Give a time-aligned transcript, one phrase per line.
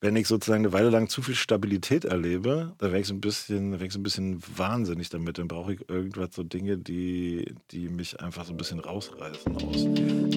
[0.00, 3.20] wenn ich sozusagen eine Weile lang zu viel Stabilität erlebe, dann werde ich so ein
[3.20, 5.38] bisschen, da werd ich so ein bisschen wahnsinnig damit.
[5.38, 9.86] Dann brauche ich irgendwas, so Dinge, die, die mich einfach so ein bisschen rausreißen aus.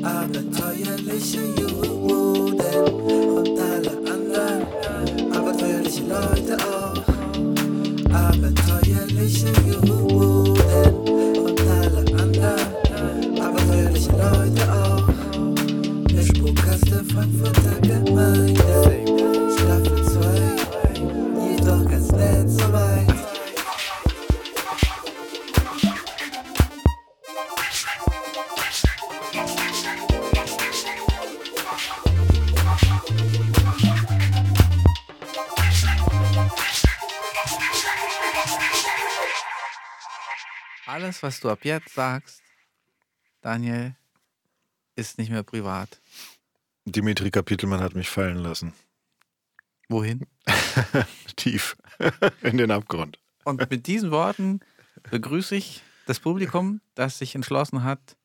[0.04, 7.04] Abenteuerliche Juden und alle anderen, abenteuerliche Leute auch.
[8.14, 9.92] Abenteuerliche Juden
[11.38, 15.10] und alle anderen, abenteuerliche Leute auch.
[16.08, 18.59] Der Spukcast der Frankfurter Gemeinde,
[41.10, 42.44] Alles, was du ab jetzt sagst,
[43.42, 43.96] Daniel,
[44.96, 46.00] ist nicht mehr privat.
[46.86, 48.74] Dimitri Kapitelmann hat mich fallen lassen.
[49.88, 50.28] Wohin?
[51.36, 51.76] Tief
[52.44, 53.18] in den Abgrund.
[53.44, 54.60] Und mit diesen Worten
[55.10, 58.16] begrüße ich das Publikum, das sich entschlossen hat,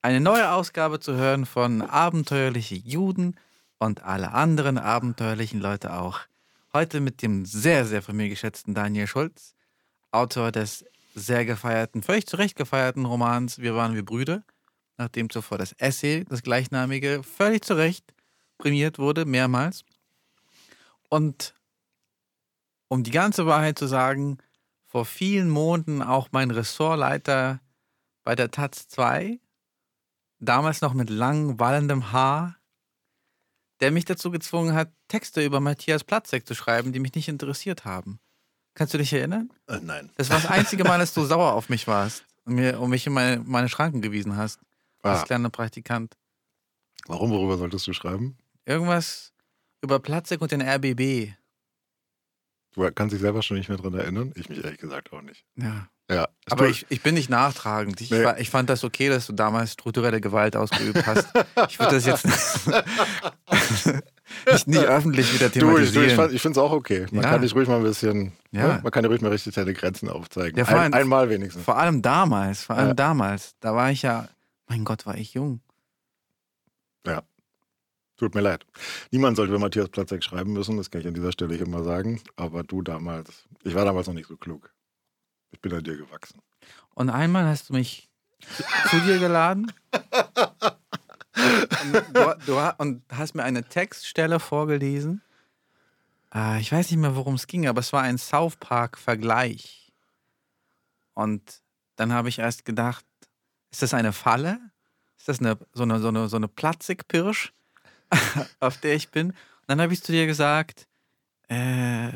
[0.00, 3.34] eine neue Ausgabe zu hören von Abenteuerliche Juden
[3.78, 6.20] und alle anderen abenteuerlichen Leute auch.
[6.72, 9.56] Heute mit dem sehr, sehr von mir geschätzten Daniel Schulz,
[10.12, 10.84] Autor des
[11.14, 14.44] sehr gefeierten, völlig zu Recht gefeierten Romans Wir waren wie Brüder,
[14.98, 18.12] nachdem zuvor das Essay, das gleichnamige, völlig zu Recht
[18.58, 19.84] prämiert wurde, mehrmals.
[21.08, 21.54] Und
[22.88, 24.38] um die ganze Wahrheit zu sagen,
[24.84, 27.60] vor vielen Monaten auch mein Ressortleiter
[28.24, 29.40] bei der Taz 2,
[30.38, 32.56] damals noch mit lang wallendem Haar,
[33.80, 37.84] der mich dazu gezwungen hat, Texte über Matthias Platzek zu schreiben, die mich nicht interessiert
[37.84, 38.20] haben.
[38.74, 39.50] Kannst du dich erinnern?
[39.68, 40.10] Äh, nein.
[40.16, 43.06] Das war das einzige Mal, dass du sauer auf mich warst und, mir, und mich
[43.06, 44.58] in meine, meine Schranken gewiesen hast,
[45.02, 46.16] als Ah, kleiner Praktikant.
[47.06, 48.36] warum, worüber solltest du schreiben?
[48.64, 49.32] Irgendwas
[49.82, 51.32] über Platzek und den RBB.
[52.74, 54.32] Du kannst dich selber schon nicht mehr dran erinnern?
[54.34, 55.44] Ich mich ehrlich gesagt auch nicht.
[55.56, 55.88] Ja.
[56.10, 57.98] Ja, Aber ich, ich bin nicht nachtragend.
[58.02, 58.24] Ich, Nee.
[58.24, 61.28] war, ich fand das okay, dass du damals strukturelle Gewalt ausgeübt hast.
[61.68, 62.26] Ich würde das jetzt
[64.50, 66.34] nicht, nicht öffentlich wieder Du, ich, du, ich, thematisieren.
[66.34, 67.06] ich finde es auch okay.
[67.12, 67.30] Man Ja.
[67.30, 68.66] kann dich ruhig mal ein bisschen, Ja.
[68.76, 68.80] ne?
[68.82, 70.58] man kann dir ruhig mal richtig seine Grenzen aufzeigen.
[70.58, 71.64] Ja, vor ein, allem- einmal wenigstens.
[71.64, 72.94] vor allem damals, vor allem Ja.
[72.94, 73.54] damals.
[73.60, 74.28] Da war ich ja,
[74.68, 75.60] mein Gott, war ich jung.
[78.16, 78.64] Tut mir leid.
[79.10, 81.82] Niemand sollte über Matthias Platzek schreiben müssen, das kann ich an dieser Stelle hier mal
[81.82, 82.20] sagen.
[82.36, 84.72] Aber du damals, ich war damals noch nicht so klug.
[85.50, 86.40] Ich bin an dir gewachsen.
[86.94, 88.08] Und einmal hast du mich
[88.88, 89.72] zu dir geladen.
[91.82, 95.22] Und, du, du, und hast mir eine Textstelle vorgelesen.
[96.34, 99.92] Äh, ich weiß nicht mehr, worum es ging, aber es war ein South Park-Vergleich.
[101.14, 101.62] Und
[101.96, 103.04] dann habe ich erst gedacht,
[103.70, 104.58] ist das eine Falle?
[105.16, 107.52] Ist das eine, so eine, so eine, so eine Platzigpirsch,
[108.60, 109.30] auf der ich bin?
[109.30, 109.36] Und
[109.68, 110.86] dann habe ich zu dir gesagt,
[111.48, 112.10] äh,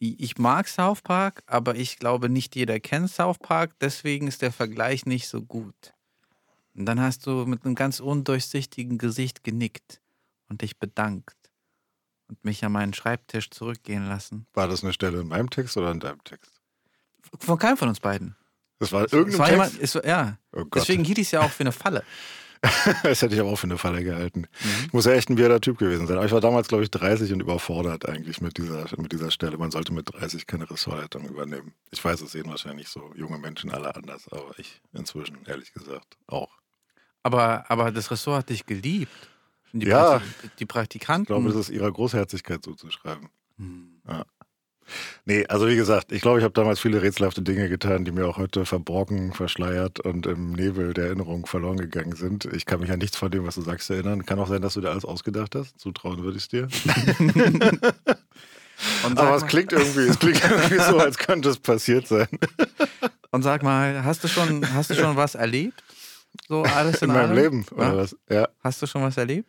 [0.00, 4.52] ich mag South Park, aber ich glaube, nicht jeder kennt South Park, deswegen ist der
[4.52, 5.94] Vergleich nicht so gut.
[6.78, 10.00] Und dann hast du mit einem ganz undurchsichtigen Gesicht genickt
[10.48, 11.36] und dich bedankt
[12.28, 14.46] und mich an meinen Schreibtisch zurückgehen lassen.
[14.54, 16.60] War das eine Stelle in meinem Text oder in deinem Text?
[17.40, 18.36] Von keinem von uns beiden.
[18.78, 19.72] Das war Es irgendein war Text.
[19.74, 22.04] jemand, es ja, oh deswegen hielt ich es ja auch für eine Falle.
[23.02, 24.40] das hätte ich aber auch für eine Falle gehalten.
[24.40, 24.84] Mhm.
[24.86, 26.16] Ich muss ja echt ein weirder Typ gewesen sein.
[26.16, 29.58] Aber ich war damals, glaube ich, 30 und überfordert eigentlich mit dieser, mit dieser Stelle.
[29.58, 31.74] Man sollte mit 30 keine Ressortleitung übernehmen.
[31.90, 36.16] Ich weiß, es sehen wahrscheinlich so junge Menschen alle anders, aber ich inzwischen, ehrlich gesagt,
[36.26, 36.57] auch.
[37.22, 39.12] Aber, aber das Ressort hat dich geliebt.
[39.72, 40.16] Die, Ja.
[40.16, 41.22] Prakti- die Praktikanten.
[41.22, 43.28] Ich glaube, das ist ihrer Großherzigkeit zuzuschreiben.
[43.58, 44.00] Hm.
[45.26, 48.26] Nee, also wie gesagt, ich glaube, ich habe damals viele rätselhafte Dinge getan, die mir
[48.26, 52.46] auch heute verborgen, verschleiert und im Nebel der Erinnerung verloren gegangen sind.
[52.46, 54.24] Ich kann mich an nichts von dem, was du sagst, erinnern.
[54.24, 55.78] Kann auch sein, dass du dir alles ausgedacht hast.
[55.78, 56.68] Zutrauen würde ich es dir.
[59.16, 62.28] Aber es klingt irgendwie, es klingt irgendwie so, als könnte es passiert sein.
[63.30, 65.82] Und sag mal, hast du schon, hast du schon was erlebt?
[66.48, 67.36] So alles in, In meinem allem?
[67.42, 67.96] Leben, oder Ja?
[67.96, 68.16] was?
[68.30, 68.48] Ja.
[68.62, 69.48] Hast du schon was erlebt?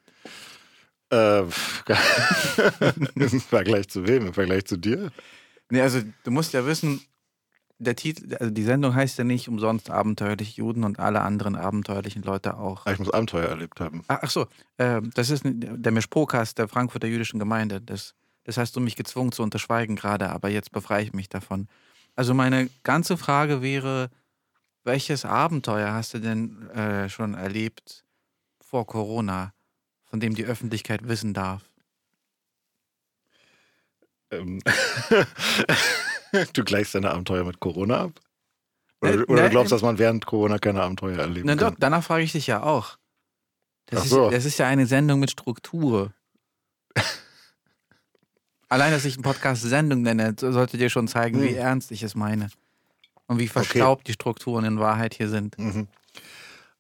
[1.12, 1.42] Äh,
[3.16, 4.28] Im Vergleich zu wem?
[4.28, 5.12] Im Vergleich zu dir?
[5.70, 7.02] Nee, also du musst ja wissen,
[7.80, 12.24] der Titel, also die Sendung heißt ja nicht umsonst abenteuerliche Juden und alle anderen abenteuerlichen
[12.24, 12.86] Leute auch.
[12.86, 14.04] Ah, Ich muss Abenteuer erlebt haben.
[14.08, 17.80] Ach, ach so, äh, das ist der Mischpokast der Frankfurter jüdischen Gemeinde.
[17.82, 21.68] Das, das hast du mich gezwungen zu unterschweigen gerade, aber jetzt befreie ich mich davon.
[22.16, 24.10] Also meine ganze Frage wäre,
[24.84, 28.06] welches Abenteuer hast du denn äh, schon erlebt
[28.62, 29.54] vor Corona,
[30.06, 31.70] von dem die Öffentlichkeit wissen darf?
[34.32, 34.62] Ähm,
[36.54, 38.20] du gleichst deine Abenteuer mit Corona ab?
[39.02, 41.74] Oder, Ne, oder ne, du glaubst, dass man während Corona keine Abenteuer erleben Na doch,
[41.80, 42.98] danach frage ich dich ja auch.
[43.86, 44.28] Das, so.
[44.28, 46.14] ist, das ist ja eine Sendung mit Struktur.
[48.70, 51.56] Allein, dass ich einen Podcast Sendung nenne, sollte dir schon zeigen, wie Hm.
[51.58, 52.50] ernst ich es meine.
[53.30, 55.58] Und wie verstaubt die Strukturen in Wahrheit hier sind.
[55.58, 55.88] Mhm.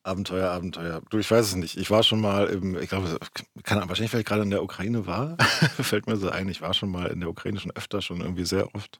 [0.03, 1.01] Abenteuer, Abenteuer.
[1.09, 1.77] Du, ich weiß es nicht.
[1.77, 3.19] Ich war schon mal im, ich glaube,
[3.63, 5.37] kann, wahrscheinlich, weil ich gerade in der Ukraine war,
[5.79, 8.45] fällt mir so ein, ich war schon mal in der Ukraine schon öfter, schon irgendwie
[8.45, 8.99] sehr oft.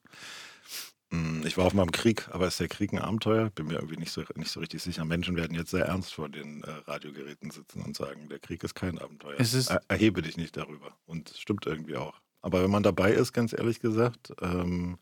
[1.10, 3.50] Mm, Ich war auch mal im Krieg, aber ist der Krieg ein Abenteuer?
[3.50, 5.04] Bin mir irgendwie nicht so, nicht so richtig sicher.
[5.06, 8.76] Menschen werden jetzt sehr ernst vor den äh, Radiogeräten sitzen und sagen, der Krieg ist
[8.76, 9.36] kein Abenteuer.
[9.40, 10.92] Es ist- er, erhebe dich nicht darüber.
[11.08, 12.14] Und es stimmt irgendwie auch.
[12.42, 14.98] Aber wenn man dabei ist, ganz ehrlich gesagt, ähm,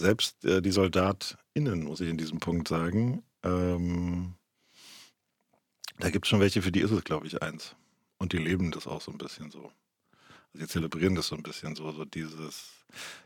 [0.00, 4.34] selbst äh, die SoldatInnen, muss ich in diesem Punkt sagen, ähm,
[5.98, 7.76] da gibt es schon welche, für die ist es, glaube ich, eins.
[8.18, 9.70] Und die leben das auch so ein bisschen so.
[10.52, 12.70] Also die zelebrieren das so ein bisschen so, so dieses.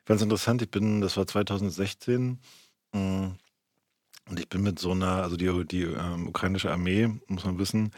[0.07, 2.39] Ich interessant, ich bin, das war 2016,
[2.93, 3.37] mh,
[4.27, 7.93] und ich bin mit so einer, also die, die ähm, ukrainische Armee, muss man wissen,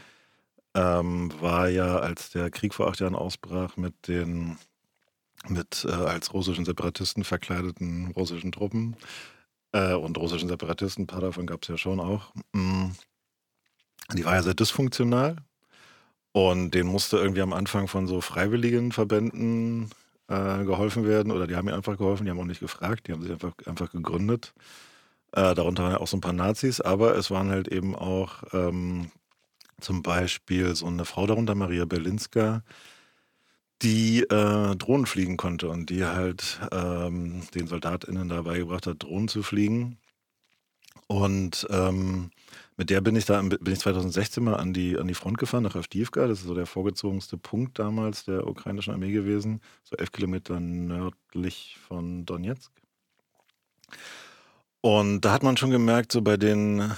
[0.74, 4.58] ähm, war ja, als der Krieg vor acht Jahren ausbrach, mit den
[5.48, 8.96] mit äh, als russischen Separatisten verkleideten russischen Truppen
[9.72, 12.32] äh, und russischen Separatisten, ein paar davon gab es ja schon auch.
[12.52, 12.90] Mm.
[14.14, 15.36] Die war ja sehr dysfunktional
[16.32, 19.90] und denen musste irgendwie am Anfang von so freiwilligen Verbänden
[20.28, 23.12] äh, geholfen werden oder die haben mir einfach geholfen, die haben auch nicht gefragt, die
[23.12, 24.54] haben sich einfach, einfach gegründet.
[25.32, 28.42] Äh, darunter waren ja auch so ein paar Nazis, aber es waren halt eben auch
[28.52, 29.10] ähm,
[29.80, 32.62] zum Beispiel so eine Frau darunter, Maria Berlinska,
[33.82, 39.28] die äh, Drohnen fliegen konnte und die halt ähm, den SoldatInnen dabei gebracht hat, Drohnen
[39.28, 39.98] zu fliegen.
[41.08, 42.30] Und ähm,
[42.76, 45.62] mit der bin ich da bin ich 2016 mal an die, an die Front gefahren,
[45.62, 46.26] nach Avdiivka.
[46.26, 51.76] Das ist so der vorgezogenste Punkt damals der ukrainischen Armee gewesen, so elf Kilometer nördlich
[51.86, 52.72] von Donetsk.
[54.80, 56.92] Und da hat man schon gemerkt, so bei den,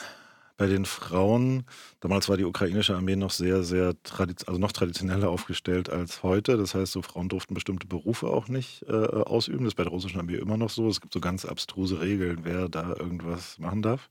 [0.58, 1.64] bei den Frauen,
[2.00, 6.56] damals war die ukrainische Armee noch sehr, sehr also noch traditioneller aufgestellt als heute.
[6.58, 9.60] Das heißt, so Frauen durften bestimmte Berufe auch nicht äh, ausüben.
[9.64, 10.88] Das ist bei der russischen Armee immer noch so.
[10.88, 14.10] Es gibt so ganz abstruse Regeln, wer da irgendwas machen darf.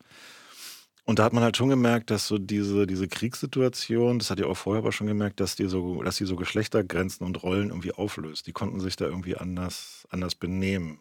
[1.03, 4.45] Und da hat man halt schon gemerkt, dass so diese, diese Kriegssituation, das hat ja
[4.45, 7.91] auch vorher aber schon gemerkt, dass die so, dass die so Geschlechtergrenzen und Rollen irgendwie
[7.91, 8.47] auflöst.
[8.47, 10.99] Die konnten sich da irgendwie anders, anders benehmen.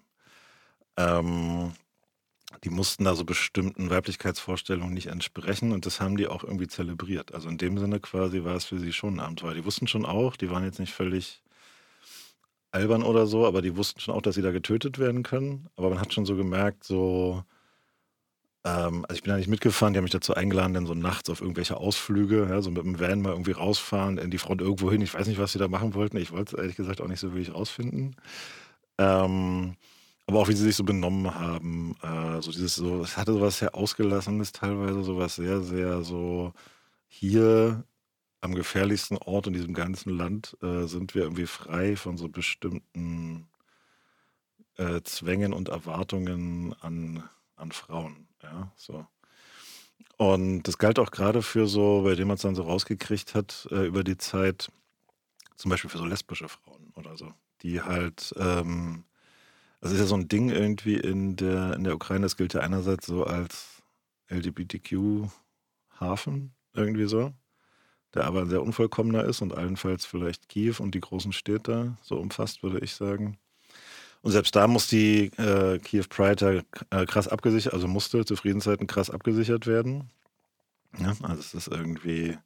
[0.97, 1.73] Ähm,
[2.65, 7.35] die mussten da so bestimmten Weiblichkeitsvorstellungen nicht entsprechen und das haben die auch irgendwie zelebriert.
[7.35, 9.55] Also in dem Sinne quasi war es für sie schon ein Abenteuer.
[9.55, 11.43] Die wussten schon auch, die waren jetzt nicht völlig
[12.71, 15.69] albern oder so, aber die wussten schon auch, dass sie da getötet werden können.
[15.77, 17.43] Aber man hat schon so gemerkt, so,
[18.65, 21.31] ähm, also ich bin da nicht mitgefahren, die haben mich dazu eingeladen, dann so nachts
[21.31, 24.91] auf irgendwelche Ausflüge, ja, so mit dem Van mal irgendwie rausfahren, in die Front irgendwo
[24.91, 25.03] hin.
[25.03, 26.17] Ich weiß nicht, was sie da machen wollten.
[26.19, 28.17] Ich wollte es ehrlich gesagt auch nicht so wirklich rausfinden.
[28.99, 29.77] Ähm,
[30.27, 33.59] aber auch wie sie sich so benommen haben, äh, so dieses so, es hatte sowas
[33.59, 36.53] sehr Ausgelassenes teilweise, sowas sehr, sehr so
[37.09, 37.85] hier
[38.41, 43.49] am gefährlichsten Ort in diesem ganzen Land äh, sind wir irgendwie frei von so bestimmten
[44.77, 48.29] äh, Zwängen und Erwartungen an, an Frauen.
[48.43, 49.07] Ja, so.
[50.19, 53.69] Und das galt auch gerade für so, bei dem man es dann so rausgekriegt hat,
[53.71, 54.71] äh, über die Zeit,
[55.57, 57.33] zum Beispiel für so lesbische Frauen oder so,
[57.63, 59.05] die halt, ähm,
[59.87, 62.61] das ist ja so ein Ding irgendwie in der, in der Ukraine, das gilt ja
[62.61, 63.81] einerseits so als
[64.31, 65.31] LGBTQ-Hafen,
[66.75, 67.33] irgendwie so,
[68.13, 72.17] der aber ein sehr unvollkommener ist und allenfalls vielleicht Kiew und die großen Städte so
[72.17, 73.39] umfasst, würde ich sagen.
[74.23, 78.89] Und selbst da muss die äh, Kiew Pride äh, krass abgesichert, also musste zu Friedenszeiten
[78.89, 80.11] krass abgesichert werden.
[80.99, 82.37] Ja, also es ist irgendwie,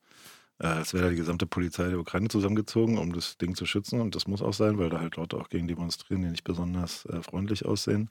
[0.60, 4.00] es wäre da die gesamte Polizei der Ukraine zusammengezogen, um das Ding zu schützen.
[4.00, 7.06] Und das muss auch sein, weil da halt Leute auch gegen demonstrieren, die nicht besonders
[7.06, 8.10] äh, freundlich aussehen.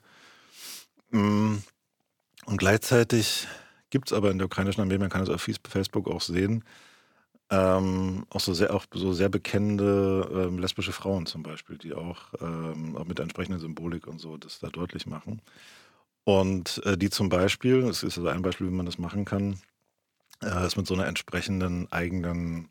[1.11, 1.57] Mm.
[2.45, 3.47] Und gleichzeitig
[3.91, 6.63] gibt es aber in der ukrainischen Armee, man kann es auf Facebook auch sehen,
[7.51, 12.33] ähm, auch so sehr, auch so sehr bekennende ähm, lesbische Frauen zum Beispiel, die auch,
[12.41, 15.41] ähm, auch mit der entsprechenden Symbolik und so das da deutlich machen.
[16.23, 19.59] Und äh, die zum Beispiel, das ist also ein Beispiel, wie man das machen kann,
[20.41, 22.69] äh, das mit so einer entsprechenden eigenen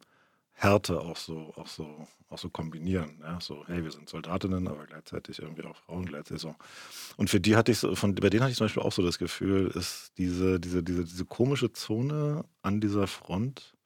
[0.52, 3.20] Härte auch so, auch so, auch so kombinieren.
[3.22, 3.40] Ja?
[3.40, 6.56] So, hey, wir sind Soldatinnen, aber gleichzeitig irgendwie auch Frauen, gleichzeitig so.
[7.16, 9.02] Und für die hatte ich so, von, bei denen hatte ich zum Beispiel auch so
[9.02, 13.76] das Gefühl, ist diese, diese, diese, diese komische Zone an dieser Front,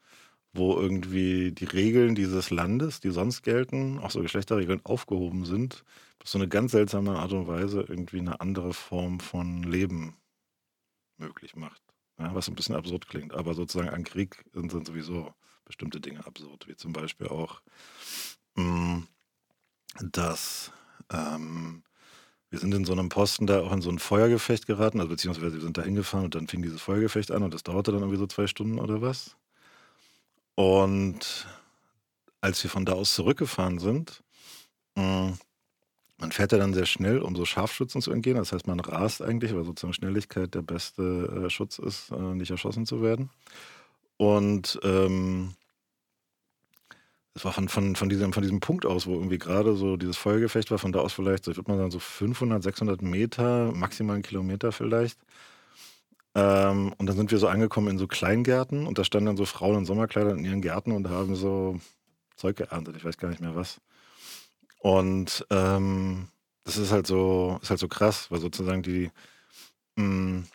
[0.55, 5.85] wo irgendwie die Regeln dieses Landes, die sonst gelten, auch so Geschlechterregeln aufgehoben sind,
[6.23, 10.17] auf so eine ganz seltsame Art und Weise irgendwie eine andere Form von Leben
[11.19, 11.83] möglich macht.
[12.19, 16.27] Ja, was ein bisschen absurd klingt, aber sozusagen an Krieg sind, sind sowieso bestimmte Dinge
[16.27, 17.63] absurd, wie zum Beispiel auch,
[18.55, 19.03] mh,
[20.01, 20.73] dass
[21.13, 21.83] ähm,
[22.51, 25.55] wir sind in so einem Posten da auch in so ein Feuergefecht geraten, also beziehungsweise
[25.55, 28.19] wir sind da hingefahren und dann fing dieses Feuergefecht an und das dauerte dann irgendwie
[28.19, 29.37] so zwei Stunden oder was.
[30.55, 31.47] Und
[32.43, 34.23] als wir von da aus zurückgefahren sind,
[34.97, 35.39] mh,
[36.23, 38.37] man fährt ja dann sehr schnell, um so Scharfschützen zu entgehen.
[38.37, 41.03] Das heißt, man rast eigentlich, weil sozusagen Schnelligkeit der beste
[41.47, 43.29] äh, Schutz ist, äh, nicht erschossen zu werden.
[44.19, 45.55] Und ähm,
[47.35, 50.17] es war von, von, von, diesem, von diesem Punkt aus, wo irgendwie gerade so dieses
[50.17, 54.15] Feuergefecht war, von da aus vielleicht, ich würde mal sagen, so 500, 600 Meter, maximal
[54.15, 55.19] einen Kilometer vielleicht.
[56.37, 59.45] Ähm, und dann sind wir so angekommen in so Kleingärten und da standen dann so
[59.45, 61.81] Frauen in Sommerkleidern in ihren Gärten und haben so
[62.37, 63.81] Zeug geerntet, ich weiß gar nicht mehr was.
[64.83, 66.29] Und ähm,
[66.65, 69.13] das ist halt so, ist halt so krass, weil sozusagen die,
[69.95, 70.49] mh, mm,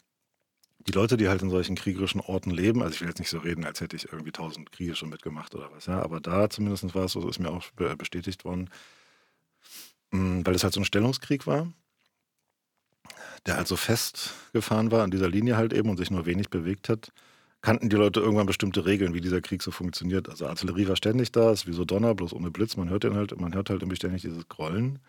[0.79, 3.39] die Leute, die halt in solchen kriegerischen Orten leben, also ich will jetzt nicht so
[3.39, 6.93] reden, als hätte ich irgendwie tausend Kriege schon mitgemacht oder was, ja, aber da zumindest
[6.93, 7.63] war es so, ist mir auch
[7.98, 8.69] bestätigt worden,
[10.12, 11.72] mh, mm, weil es halt so ein Stellungskrieg war,
[13.46, 16.89] der halt so festgefahren war an dieser Linie halt eben und sich nur wenig bewegt
[16.89, 17.13] hat,
[17.61, 20.29] kannten die Leute irgendwann bestimmte Regeln, wie dieser Krieg so funktioniert.
[20.29, 22.77] Also Artillerie war ständig da, ist wie so Donner, bloß ohne Blitz.
[22.77, 24.99] Man hört den halt, man hört halt irgendwie ständig dieses Grollen.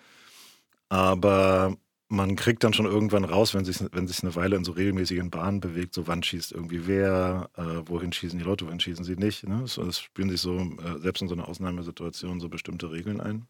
[0.88, 1.76] Aber
[2.08, 5.30] man kriegt dann schon irgendwann raus, wenn sich, wenn sich eine Weile in so regelmäßigen
[5.30, 9.16] Bahnen bewegt, so wann schießt irgendwie wer, äh, wohin schießen die Leute, wohin schießen sie
[9.16, 9.46] nicht.
[9.46, 9.62] Ne?
[9.64, 13.46] Es, es spielen sich so, äh, selbst in so einer Ausnahmesituation, so bestimmte Regeln ein.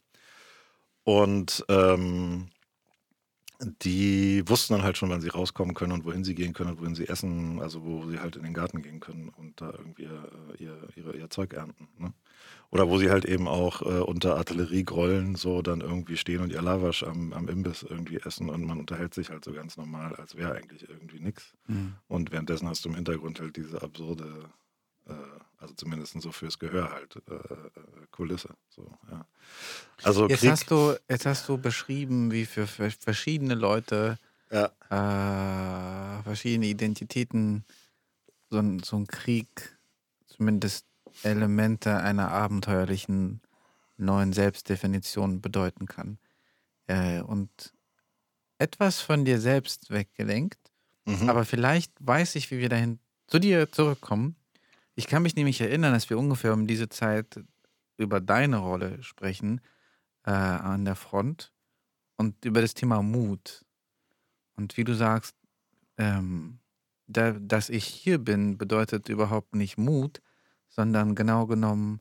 [1.05, 2.49] Und ähm,
[3.61, 6.81] die wussten dann halt schon, wann sie rauskommen können und wohin sie gehen können und
[6.81, 10.05] wohin sie essen, also wo sie halt in den Garten gehen können und da irgendwie
[10.05, 10.09] äh,
[10.59, 11.89] ihr, ihr, ihr Zeug ernten.
[11.99, 12.13] Ne?
[12.71, 16.63] Oder wo sie halt eben auch äh, unter Artilleriegrollen so dann irgendwie stehen und ihr
[16.63, 20.37] Lavasch am, am Imbiss irgendwie essen und man unterhält sich halt so ganz normal, als
[20.37, 21.55] wäre eigentlich irgendwie nichts.
[21.67, 21.95] Mhm.
[22.07, 24.51] Und währenddessen hast du im Hintergrund halt diese absurde
[25.59, 27.71] also zumindest so fürs Gehör halt, äh, äh,
[28.11, 28.55] Kulisse.
[28.69, 29.27] So, ja.
[30.03, 34.19] also jetzt, hast du, jetzt hast du beschrieben, wie für, für verschiedene Leute,
[34.51, 34.71] ja.
[34.89, 37.65] äh, verschiedene Identitäten
[38.51, 39.77] so ein, so ein Krieg
[40.27, 40.87] zumindest
[41.23, 43.41] Elemente einer abenteuerlichen
[43.97, 46.19] neuen Selbstdefinition bedeuten kann.
[46.87, 47.75] Äh, und
[48.59, 50.59] etwas von dir selbst weggelenkt,
[51.05, 51.29] mhm.
[51.29, 54.37] aber vielleicht weiß ich, wie wir dahin zu dir zurückkommen.
[54.99, 57.39] Ich kann mich nämlich erinnern, dass wir ungefähr um diese Zeit
[57.99, 59.61] über deine Rolle sprechen
[60.27, 61.53] äh, an der Front
[62.17, 63.65] und über das Thema Mut.
[64.57, 65.37] Und wie du sagst,
[65.99, 66.59] ähm,
[67.07, 70.21] da, dass ich hier bin, bedeutet überhaupt nicht Mut,
[70.67, 72.01] sondern genau genommen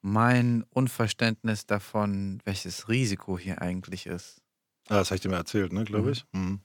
[0.00, 4.40] mein Unverständnis davon, welches Risiko hier eigentlich ist.
[4.86, 6.12] Ah, das habe ich dir mal erzählt, ne, glaube mhm.
[6.12, 6.26] ich.
[6.30, 6.60] Mhm.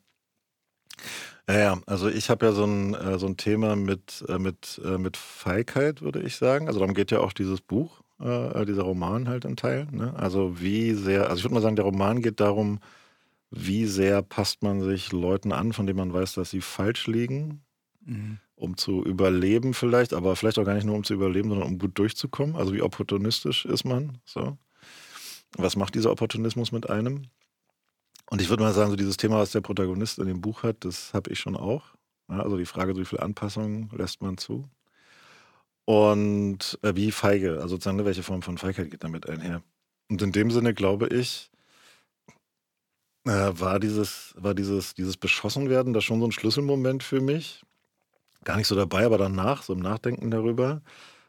[1.49, 4.97] Ja, also ich habe ja so ein, äh, so ein Thema mit, äh, mit, äh,
[4.97, 6.67] mit Feigheit, würde ich sagen.
[6.67, 9.95] Also darum geht ja auch dieses Buch, dieser Roman halt in Teilen.
[9.95, 10.13] Ne?
[10.15, 12.79] Also wie sehr, also ich würde mal sagen, der Roman geht darum,
[13.49, 17.63] wie sehr passt man sich Leuten an, von denen man weiß, dass sie falsch liegen,
[18.05, 18.37] mhm.
[18.55, 21.79] um zu überleben vielleicht, aber vielleicht auch gar nicht nur um zu überleben, sondern um
[21.79, 22.55] gut durchzukommen.
[22.55, 24.19] Also wie opportunistisch ist man?
[24.23, 24.55] So.
[25.57, 27.23] Was macht dieser Opportunismus mit einem?
[28.31, 30.85] Und ich würde mal sagen, so dieses Thema, was der Protagonist in dem Buch hat,
[30.85, 31.83] das habe ich schon auch.
[32.29, 34.69] Also die Frage, wie viel Anpassung lässt man zu?
[35.83, 39.61] Und äh, wie feige, also sozusagen, ne, welche Form von Feigheit geht damit einher?
[40.09, 41.51] Und in dem Sinne glaube ich,
[43.25, 47.65] äh, war dieses, war dieses, dieses Beschossenwerden da schon so ein Schlüsselmoment für mich.
[48.45, 50.81] Gar nicht so dabei, aber danach, so im Nachdenken darüber,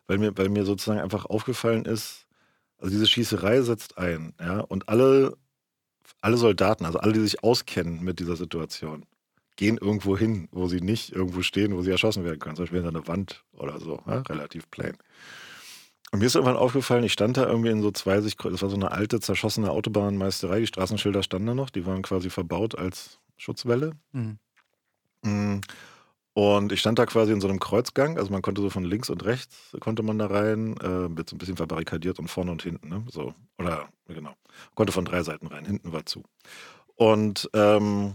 [0.06, 2.28] weil mir, weil mir sozusagen einfach aufgefallen ist,
[2.78, 5.36] also diese Schießerei setzt ein, ja, und alle
[6.20, 9.04] alle Soldaten, also alle, die sich auskennen mit dieser Situation,
[9.56, 12.56] gehen irgendwo hin, wo sie nicht irgendwo stehen, wo sie erschossen werden können.
[12.56, 14.96] Zum Beispiel in einer Wand oder so, ja, relativ plain.
[16.12, 18.68] Und mir ist irgendwann aufgefallen, ich stand da irgendwie in so zwei sich, das war
[18.68, 23.18] so eine alte, zerschossene Autobahnmeisterei, die Straßenschilder standen da noch, die waren quasi verbaut als
[23.38, 23.92] Schutzwelle.
[24.12, 24.38] Mhm.
[25.22, 25.60] Mm.
[26.34, 29.10] Und ich stand da quasi in so einem Kreuzgang, also man konnte so von links
[29.10, 32.62] und rechts, konnte man da rein, äh, mit so ein bisschen verbarrikadiert und vorne und
[32.62, 33.04] hinten, ne?
[33.10, 34.34] So, oder, genau.
[34.74, 36.22] Konnte von drei Seiten rein, hinten war zu.
[36.96, 38.14] Und, ähm,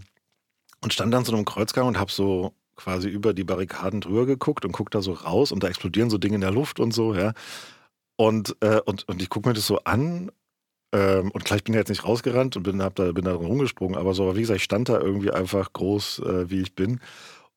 [0.80, 4.64] und stand dann zu einem Kreuzgang und hab so quasi über die Barrikaden drüber geguckt
[4.64, 7.14] und guck da so raus und da explodieren so Dinge in der Luft und so,
[7.14, 7.34] ja.
[8.16, 10.32] Und, äh, und, und ich gucke mir das so an
[10.92, 13.96] ähm, und gleich bin ich jetzt nicht rausgerannt und bin, hab da, bin da rumgesprungen,
[13.96, 17.00] aber so, aber wie gesagt, ich stand da irgendwie einfach groß, äh, wie ich bin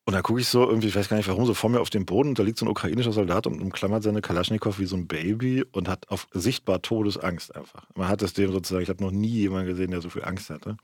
[0.06, 1.92] und dann gucke ich so irgendwie, ich weiß gar nicht warum, so vor mir auf
[1.92, 5.08] dem Boden da liegt so ein ukrainischer Soldat und umklammert seine Kalaschnikow wie so ein
[5.08, 7.86] Baby und hat auf sichtbar Todesangst einfach.
[7.96, 10.50] Man hat es dem sozusagen, ich habe noch nie jemanden gesehen, der so viel Angst
[10.50, 10.78] hatte.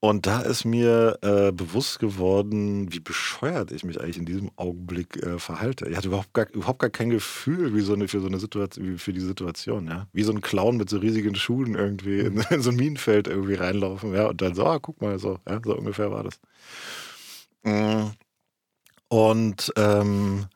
[0.00, 5.16] Und da ist mir äh, bewusst geworden, wie bescheuert ich mich eigentlich in diesem Augenblick
[5.22, 5.88] äh, verhalte.
[5.88, 8.98] Ich hatte überhaupt gar, überhaupt gar kein Gefühl wie so eine, für so eine Situation,
[8.98, 10.06] für die Situation, ja.
[10.12, 13.54] Wie so ein Clown mit so riesigen Schuhen irgendwie in, in so ein Minenfeld irgendwie
[13.54, 14.26] reinlaufen, ja.
[14.26, 16.38] Und dann so, ah, guck mal, so, ja, so ungefähr war das.
[17.64, 18.10] Mm.
[19.08, 20.46] Und ähm,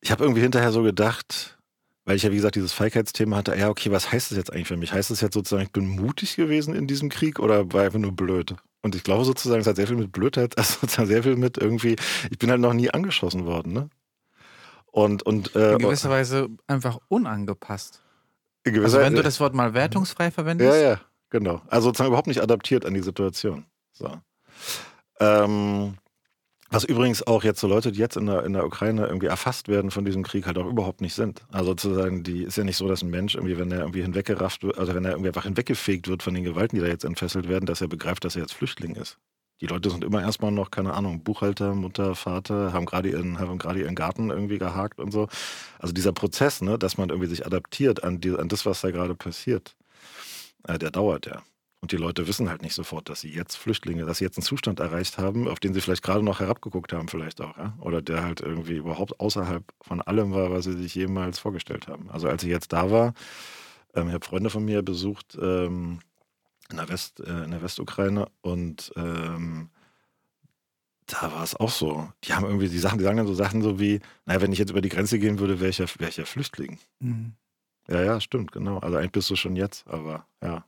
[0.00, 1.58] ich habe irgendwie hinterher so gedacht,
[2.04, 4.68] weil ich ja, wie gesagt, dieses Feigheitsthema hatte, ja, okay, was heißt das jetzt eigentlich
[4.68, 4.92] für mich?
[4.92, 8.12] Heißt das jetzt sozusagen, ich bin mutig gewesen in diesem Krieg oder war einfach nur
[8.12, 8.54] blöd?
[8.82, 11.96] Und ich glaube sozusagen, es hat sehr viel mit Blödheit, also sehr viel mit irgendwie,
[12.30, 13.90] ich bin halt noch nie angeschossen worden, ne?
[14.86, 18.00] Und, und, äh, In gewisser Weise einfach unangepasst.
[18.64, 21.60] in gewisser Also wenn du Weise- das Wort mal wertungsfrei verwendest, Ja, ja, genau.
[21.66, 23.66] Also sozusagen überhaupt nicht adaptiert an die Situation.
[23.92, 24.10] So.
[25.20, 25.96] Ähm,
[26.70, 29.68] was übrigens auch jetzt so Leute, die jetzt in der, in der Ukraine irgendwie erfasst
[29.68, 31.42] werden von diesem Krieg, halt auch überhaupt nicht sind.
[31.50, 34.62] Also sozusagen, die ist ja nicht so, dass ein Mensch irgendwie, wenn er irgendwie hinweggerafft
[34.62, 37.48] wird, also wenn er irgendwie einfach hinweggefegt wird von den Gewalten, die da jetzt entfesselt
[37.48, 39.18] werden, dass er begreift, dass er jetzt Flüchtling ist.
[39.62, 43.56] Die Leute sind immer erstmal noch, keine Ahnung, Buchhalter, Mutter, Vater, haben gerade ihren, haben
[43.56, 45.28] gerade ihren Garten irgendwie gehakt und so.
[45.78, 48.90] Also dieser Prozess, ne, dass man irgendwie sich adaptiert an, die, an das, was da
[48.90, 49.74] gerade passiert,
[50.68, 51.42] äh, der dauert ja.
[51.86, 54.44] Und die Leute wissen halt nicht sofort, dass sie jetzt Flüchtlinge, dass sie jetzt einen
[54.44, 57.78] Zustand erreicht haben, auf den sie vielleicht gerade noch herabgeguckt haben, vielleicht auch, ja?
[57.78, 62.10] Oder der halt irgendwie überhaupt außerhalb von allem war, was sie sich jemals vorgestellt haben.
[62.10, 63.14] Also als ich jetzt da war,
[63.94, 66.00] ähm, ich habe Freunde von mir besucht ähm,
[66.72, 69.70] in der West, äh, in der Westukraine und ähm,
[71.06, 72.08] da war es auch so.
[72.24, 74.58] Die haben irgendwie die Sachen, die sagen dann so Sachen so wie, naja, wenn ich
[74.58, 76.80] jetzt über die Grenze gehen würde, wäre ich, ja, wär ich ja Flüchtling.
[76.98, 77.34] Mhm.
[77.88, 78.78] Ja, ja, stimmt, genau.
[78.78, 80.64] Also eigentlich bist du schon jetzt, aber ja.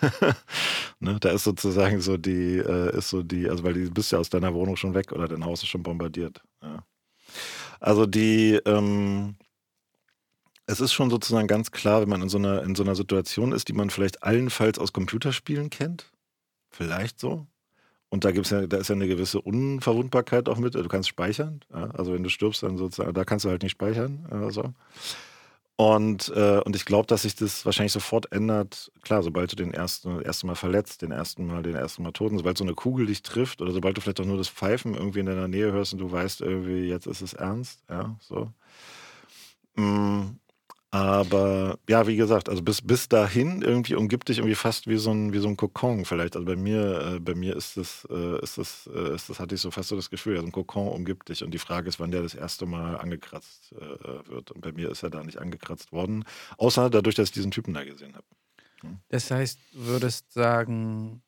[1.00, 4.18] ne, da ist sozusagen so die, äh, ist so die, also weil du bist ja
[4.18, 6.42] aus deiner Wohnung schon weg oder dein Haus ist schon bombardiert.
[6.62, 6.84] Ja.
[7.80, 9.36] Also die, ähm,
[10.66, 13.52] es ist schon sozusagen ganz klar, wenn man in so einer, in so einer Situation
[13.52, 16.10] ist, die man vielleicht allenfalls aus Computerspielen kennt.
[16.70, 17.46] Vielleicht so.
[18.08, 20.74] Und da gibt's ja, da ist ja eine gewisse Unverwundbarkeit auch mit.
[20.74, 21.60] Du kannst speichern.
[21.72, 21.90] Ja?
[21.92, 24.26] Also wenn du stirbst, dann sozusagen, da kannst du halt nicht speichern.
[24.30, 24.74] Also.
[25.82, 28.92] Und, äh, und ich glaube, dass sich das wahrscheinlich sofort ändert.
[29.02, 32.38] Klar, sobald du den ersten, erste Mal verletzt, den ersten Mal, den ersten Mal toten,
[32.38, 35.18] sobald so eine Kugel dich trifft oder sobald du vielleicht auch nur das Pfeifen irgendwie
[35.18, 38.52] in deiner Nähe hörst und du weißt irgendwie, jetzt ist es ernst, ja, so.
[39.76, 40.36] Mm,
[40.92, 45.10] aber ja, wie gesagt, also bis, bis dahin irgendwie umgibt dich irgendwie fast wie so
[45.10, 46.36] ein, wie so ein Kokon vielleicht.
[46.36, 49.54] Also bei mir, äh, bei mir ist das, äh, ist das, äh, ist das, hatte
[49.54, 51.42] ich so fast so das Gefühl, ja, so ein Kokon umgibt dich.
[51.42, 54.50] Und die Frage ist, wann der das erste Mal angekratzt äh, wird.
[54.50, 56.26] Und bei mir ist er da nicht angekratzt worden.
[56.58, 58.26] Außer dadurch, dass ich diesen Typen da gesehen habe.
[59.08, 61.22] Das heißt, du würdest sagen,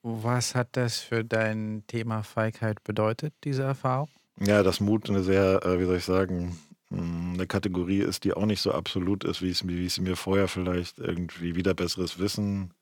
[0.00, 4.08] was hat das für dein Thema Feigheit bedeutet, diese Erfahrung?
[4.40, 6.58] Ja, dass Mut eine sehr, äh, wie soll ich sagen,
[6.92, 10.16] eine Kategorie ist, die auch nicht so absolut ist, wie es, mir- wie es mir
[10.16, 12.72] vorher vielleicht irgendwie wieder besseres Wissen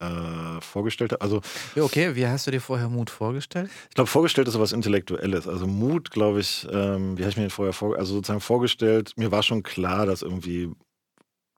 [0.00, 1.20] äh, vorgestellt habe.
[1.22, 1.40] Also
[1.74, 3.70] Ja, okay, wie hast du dir vorher Mut vorgestellt?
[3.90, 5.46] ich glaube, vorgestellt ist sowas Intellektuelles.
[5.46, 9.12] Also Mut, glaube ich, ähm, wie habe ich mir den vorher vor, also sozusagen vorgestellt,
[9.16, 10.70] mir war schon klar, dass irgendwie,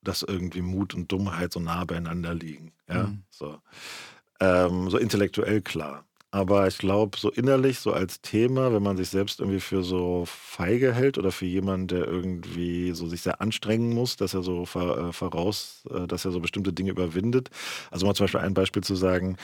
[0.02, 2.72] dass irgendwie Mut und Dummheit so nah beieinander liegen.
[2.88, 3.22] Ja, Mhm.
[3.30, 3.58] so.
[4.40, 6.04] Ähm, so intellektuell klar.
[6.35, 10.25] Aber ich glaube, so innerlich, so als Thema, wenn man sich selbst irgendwie für so
[10.27, 14.62] feige hält oder für jemanden, der irgendwie so sich sehr anstrengen muss, dass er so
[14.62, 17.51] äh, voraus, äh, dass er so bestimmte Dinge überwindet.
[17.90, 19.37] Also mal zum Beispiel ein Beispiel zu sagen,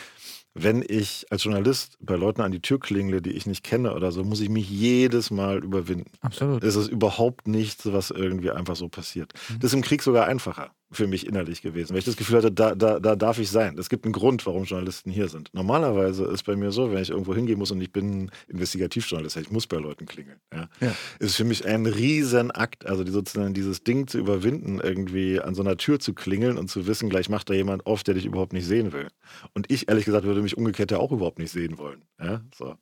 [0.55, 4.11] wenn ich als Journalist bei Leuten an die Tür klingle, die ich nicht kenne oder
[4.11, 6.11] so, muss ich mich jedes Mal überwinden.
[6.23, 6.65] Absolut.
[6.65, 9.35] Es ist überhaupt nichts, was irgendwie einfach so passiert.
[9.51, 9.61] Mhm.
[9.61, 12.51] Das ist im Krieg sogar einfacher für mich innerlich gewesen, weil ich das Gefühl hatte,
[12.51, 13.77] da, da, da darf ich sein.
[13.79, 15.51] Es gibt einen Grund, warum Journalisten hier sind.
[15.53, 19.51] Normalerweise ist bei mir so, wenn ich irgendwo hingehen muss und ich bin Investigativjournalist, ich
[19.51, 20.41] muss bei Leuten klingeln.
[20.53, 20.69] Ja.
[20.81, 20.95] Ja.
[21.19, 25.63] Ist für mich ein Riesenakt, also die sozusagen dieses Ding zu überwinden, irgendwie an so
[25.63, 28.55] einer Tür zu klingeln und zu wissen, gleich macht da jemand auf, der dich überhaupt
[28.55, 29.09] nicht sehen will.
[29.53, 32.03] Und ich, ehrlich gesagt, würde mich umgekehrt ja auch überhaupt nicht sehen wollen.
[32.19, 32.77] Ja, so.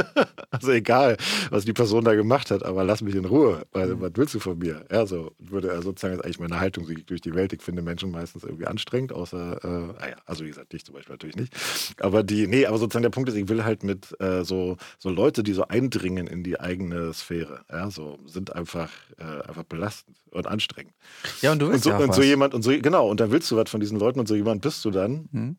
[0.50, 1.18] also egal,
[1.50, 4.40] was die Person da gemacht hat, aber lass mich in Ruhe, weil was willst du
[4.40, 4.86] von mir?
[4.90, 7.49] Ja, so würde er sozusagen jetzt eigentlich meine Haltung durch die Welt.
[7.52, 11.14] Ich finde Menschen meistens irgendwie anstrengend, außer, äh, naja, also wie gesagt, dich zum Beispiel
[11.14, 11.54] natürlich nicht.
[12.00, 15.10] Aber die, nee, aber sozusagen der Punkt ist, ich will halt mit äh, so, so
[15.10, 20.16] Leute, die so eindringen in die eigene Sphäre, ja, so sind einfach, äh, einfach belastend
[20.30, 20.94] und anstrengend.
[21.42, 23.30] Ja, und du Und willst so, ja und so jemand, und so, genau, und dann
[23.30, 25.28] willst du was von diesen Leuten und so jemand bist du dann.
[25.32, 25.56] Hm?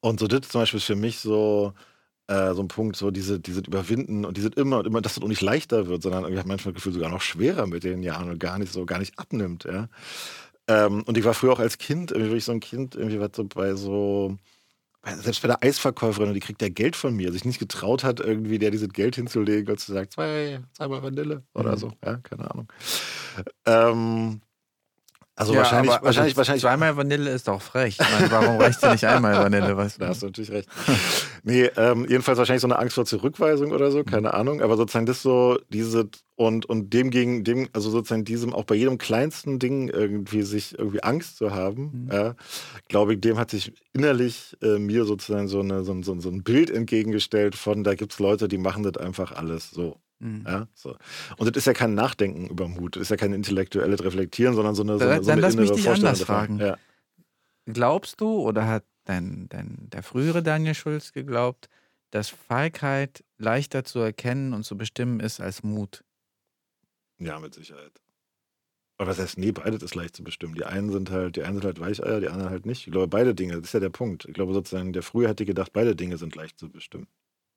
[0.00, 1.74] Und so das zum Beispiel ist für mich so,
[2.30, 5.14] äh, so ein Punkt, so diese, diese Überwinden und die sind immer und immer, dass
[5.14, 7.82] das auch nicht leichter wird, sondern ich habe manchmal das Gefühl, sogar noch schwerer mit
[7.84, 9.88] den Jahren und gar nicht so, gar nicht abnimmt, ja.
[10.70, 13.30] Ähm, und ich war früher auch als Kind, irgendwie wirklich so ein Kind, irgendwie was
[13.34, 14.36] so bei so,
[15.04, 18.58] selbst bei der Eisverkäuferin, die kriegt ja Geld von mir, sich nicht getraut hat, irgendwie
[18.58, 21.78] der dieses Geld hinzulegen und zu sagen, zwei, zweimal Vanille oder Mhm.
[21.78, 22.68] so, ja, keine Ahnung.
[23.66, 24.40] Ähm,
[25.40, 26.62] also Ja, wahrscheinlich, aber, wahrscheinlich, also wahrscheinlich.
[26.62, 27.96] Zweimal Vanille ist doch frech.
[27.98, 29.76] Meine, warum reicht dir nicht einmal Vanille?
[29.76, 30.10] Weißt Da du?
[30.10, 30.68] hast du natürlich recht.
[31.42, 34.60] nee, ähm, jedenfalls wahrscheinlich so eine Angst vor Zurückweisung oder so, keine Ahnung.
[34.60, 38.74] Aber sozusagen das so, diese und, und dem gegen dem, also sozusagen diesem, auch bei
[38.74, 42.08] jedem kleinsten Ding irgendwie sich irgendwie Angst zu haben, Mhm.
[42.12, 42.34] ja,
[42.88, 46.42] glaube ich, dem hat sich innerlich äh, mir sozusagen so, eine, so, so, so ein
[46.42, 49.98] Bild entgegengestellt von, da gibt es Leute, die machen das einfach alles so.
[50.20, 50.44] Mhm.
[50.46, 50.96] Ja, so.
[51.38, 54.74] Und das ist ja kein Nachdenken über Mut, das ist ja kein intellektuelles Reflektieren, sondern
[54.74, 56.58] so eine, so Dann- eine, so dann eine lass mich innere dich Vorstellung anders davon.
[56.58, 56.58] fragen.
[56.60, 56.78] Ja.
[57.72, 61.68] Glaubst du oder hat dein, dein, der frühere Daniel Schulz geglaubt,
[62.10, 66.04] dass Feigheit leichter zu erkennen und zu bestimmen ist als Mut?
[67.18, 67.92] ja, mit Sicherheit.
[68.96, 70.54] Aber was heißt, nee, beides ist leicht zu bestimmen.
[70.54, 72.86] Die einen sind halt, die einen sind halt Weicheier, die anderen halt nicht.
[72.86, 74.24] Ich glaube, beide Dinge, das ist ja der Punkt.
[74.26, 77.06] Ich glaube sozusagen, der früher hätte gedacht, beide Dinge sind leicht zu bestimmen.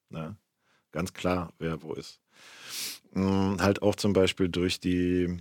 [0.10, 0.36] Ja?
[0.92, 2.20] Ganz klar, wer wo ist.
[3.14, 5.38] Mm, halt auch zum Beispiel durch die,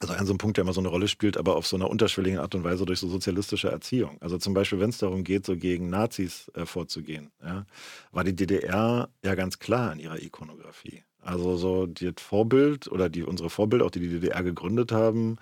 [0.00, 1.90] also ein so ein Punkt, der immer so eine Rolle spielt, aber auf so einer
[1.90, 4.18] unterschwelligen Art und Weise durch so sozialistische Erziehung.
[4.20, 7.66] Also zum Beispiel, wenn es darum geht, so gegen Nazis äh, vorzugehen, ja,
[8.12, 11.04] war die DDR ja ganz klar in ihrer Ikonografie.
[11.22, 15.36] Also so das Vorbild oder die unsere Vorbilder, auch die die DDR gegründet haben,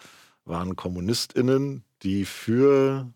[0.45, 3.13] waren KommunistInnen, die für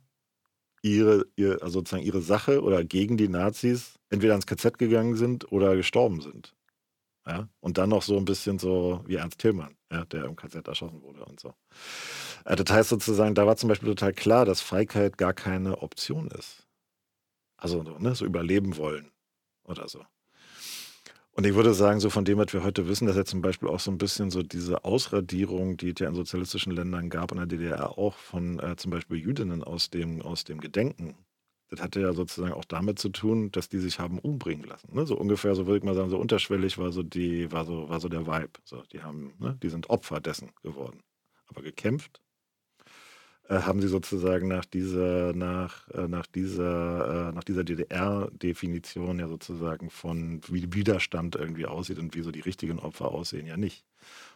[0.83, 5.51] ihre, ihr, also sozusagen ihre Sache oder gegen die Nazis entweder ins KZ gegangen sind
[5.53, 6.55] oder gestorben sind.
[7.27, 7.49] Ja?
[7.61, 11.03] Und dann noch so ein bisschen so wie Ernst Tillmann, ja, der im KZ erschossen
[11.03, 11.55] wurde und so.
[12.45, 16.29] Äh, Das heißt sozusagen, da war zum Beispiel total klar, dass Feigheit gar keine Option
[16.29, 16.67] ist.
[17.57, 19.13] Also so, ne, so überleben wollen
[19.65, 20.05] oder so.
[21.35, 23.69] Und ich würde sagen, so von dem, was wir heute wissen, dass ja zum Beispiel
[23.69, 27.39] auch so ein bisschen so diese Ausradierung, die es ja in sozialistischen Ländern gab, in
[27.39, 31.17] der DDR auch von äh, zum Beispiel Jüdinnen aus dem, aus dem Gedenken.
[31.73, 34.95] Das hatte ja sozusagen auch damit zu tun, dass die sich haben umbringen lassen.
[34.95, 35.07] Ne?
[35.07, 37.99] So ungefähr, so würde ich mal sagen, so unterschwellig war so die, war so, war
[37.99, 38.51] so der Vibe.
[38.63, 39.57] So, die haben, ne?
[39.63, 41.03] die sind Opfer dessen geworden.
[41.47, 42.21] Aber gekämpft
[43.49, 49.29] äh, haben sie sozusagen nach dieser, nach, äh, nach dieser, äh, nach dieser DDR-Definition ja
[49.29, 53.87] sozusagen von wie Widerstand irgendwie aussieht und wie so die richtigen Opfer aussehen, ja nicht.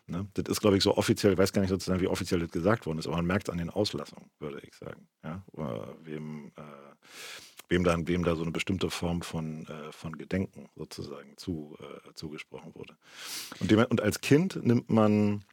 [0.08, 0.28] Ne?
[0.34, 2.86] Das ist, glaube ich, so offiziell, ich weiß gar nicht sozusagen, wie offiziell das gesagt
[2.86, 5.08] worden ist, aber man merkt es an den Auslassungen, würde ich sagen.
[5.24, 5.42] Ja?
[6.02, 6.62] Wem, äh,
[7.68, 12.14] wem, da, wem da so eine bestimmte Form von, äh, von Gedenken sozusagen zu, äh,
[12.14, 12.96] zugesprochen wurde.
[13.58, 15.44] Und, dem, und als Kind nimmt man,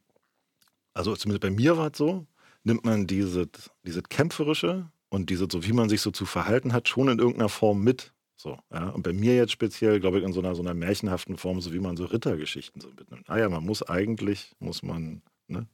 [0.93, 2.27] also zumindest bei mir war es so,
[2.63, 3.47] nimmt man dieses,
[3.83, 7.49] dieses Kämpferische und diese, so wie man sich so zu verhalten hat, schon in irgendeiner
[7.49, 8.12] Form mit.
[8.35, 8.89] So, ja.
[8.89, 11.73] Und bei mir jetzt speziell, glaube ich, in so einer, so einer märchenhaften Form, so
[11.73, 13.29] wie man so Rittergeschichten so mitnimmt.
[13.29, 15.67] Ah ja, man muss eigentlich, muss man, ne,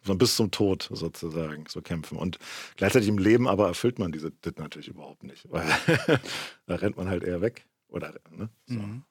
[0.00, 2.16] muss man bis zum Tod sozusagen so kämpfen.
[2.16, 2.38] Und
[2.76, 5.50] gleichzeitig im Leben aber erfüllt man diese das natürlich überhaupt nicht.
[5.50, 5.66] Weil
[6.66, 7.66] da rennt man halt eher weg.
[7.88, 8.48] Oder, ne?
[8.66, 8.74] So.
[8.74, 9.04] Mhm.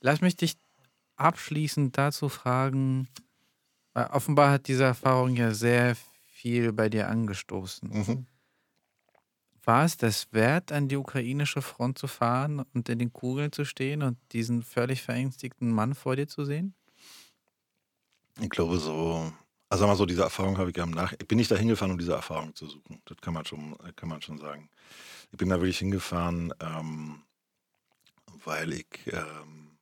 [0.00, 0.56] Lass mich dich
[1.16, 3.08] abschließend dazu fragen,
[3.94, 7.88] weil offenbar hat diese Erfahrung ja sehr viel bei dir angestoßen.
[7.88, 8.26] Mhm.
[9.64, 13.64] War es das wert, an die ukrainische Front zu fahren und in den Kugeln zu
[13.64, 16.74] stehen und diesen völlig verängstigten Mann vor dir zu sehen?
[18.40, 19.32] Ich glaube so,
[19.72, 21.12] also mal so, diese Erfahrung habe ich ja im Nach.
[21.12, 23.00] Ich bin nicht da hingefahren, um diese Erfahrung zu suchen.
[23.04, 24.68] Das kann man schon, kann man schon sagen.
[25.30, 27.22] Ich bin da wirklich hingefahren, ähm,
[28.44, 29.78] weil ich, ähm,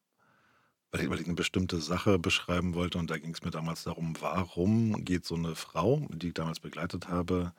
[0.92, 3.82] weil ich, weil ich eine bestimmte Sache beschreiben wollte und da ging es mir damals
[3.82, 7.52] darum, warum geht so eine Frau, die ich damals begleitet habe,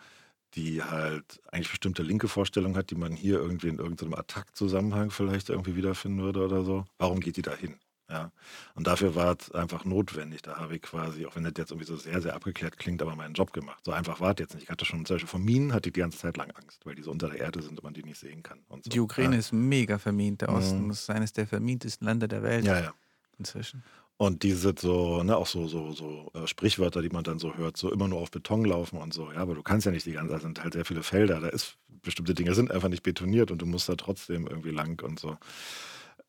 [0.56, 5.50] die halt eigentlich bestimmte linke Vorstellungen hat, die man hier irgendwie in irgendeinem Attack-Zusammenhang vielleicht
[5.50, 6.86] irgendwie wiederfinden würde oder so.
[6.98, 7.76] Warum geht die da hin?
[8.12, 8.32] Ja.
[8.76, 10.42] Und dafür war es einfach notwendig.
[10.42, 13.16] Da habe ich quasi, auch wenn das jetzt irgendwie so sehr, sehr abgeklärt klingt, aber
[13.16, 13.86] meinen Job gemacht.
[13.86, 14.64] So einfach war es jetzt nicht.
[14.64, 16.96] Ich hatte schon zum Beispiel von Minen hatte ich die ganze Zeit lang Angst, weil
[16.96, 18.60] die so unter der Erde sind und man die nicht sehen kann.
[18.68, 18.90] Und so.
[18.90, 19.40] Die Ukraine ja.
[19.40, 20.86] ist mega vermint, der Osten.
[20.86, 20.92] Mhm.
[20.92, 22.94] Ist eines der vermintesten Länder der Welt Ja, ja.
[23.38, 23.84] inzwischen.
[24.22, 27.76] Und diese so, ne, auch so, so, so äh, Sprichwörter, die man dann so hört,
[27.76, 29.32] so immer nur auf Beton laufen und so.
[29.32, 31.48] Ja, aber du kannst ja nicht die ganze, da sind halt sehr viele Felder, da
[31.48, 35.20] ist, bestimmte Dinge sind einfach nicht betoniert und du musst da trotzdem irgendwie lang und
[35.20, 35.38] so.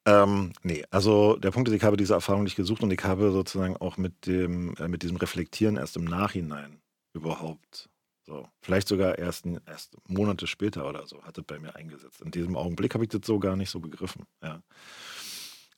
[0.07, 3.31] Ähm, nee, also der Punkt ist, ich habe diese Erfahrung nicht gesucht und ich habe
[3.31, 6.81] sozusagen auch mit dem, äh, mit diesem Reflektieren erst im Nachhinein
[7.13, 7.91] überhaupt,
[8.23, 12.23] so, vielleicht sogar erst, erst Monate später oder so, hat es bei mir eingesetzt.
[12.23, 14.63] In diesem Augenblick habe ich das so gar nicht so begriffen, ja.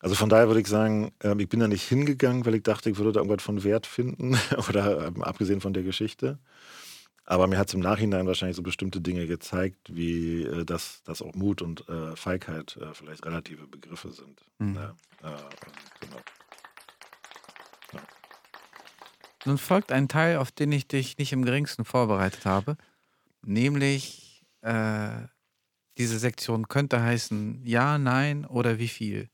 [0.04, 2.90] Also von daher würde ich sagen, ähm, ich bin da nicht hingegangen, weil ich dachte,
[2.90, 4.36] ich würde da irgendwas von Wert finden
[4.68, 6.38] oder ähm, abgesehen von der Geschichte.
[7.24, 11.22] Aber mir hat es im Nachhinein wahrscheinlich so bestimmte Dinge gezeigt, wie äh, dass, dass
[11.22, 14.44] auch Mut und äh, Feigheit äh, vielleicht relative Begriffe sind.
[14.58, 14.74] Mhm.
[14.74, 14.90] Ja,
[15.22, 16.20] und genau.
[19.46, 22.76] Nun folgt ein Teil, auf den ich dich nicht im geringsten vorbereitet habe,
[23.40, 25.28] nämlich äh,
[25.96, 29.30] diese Sektion könnte heißen Ja, Nein oder wie viel.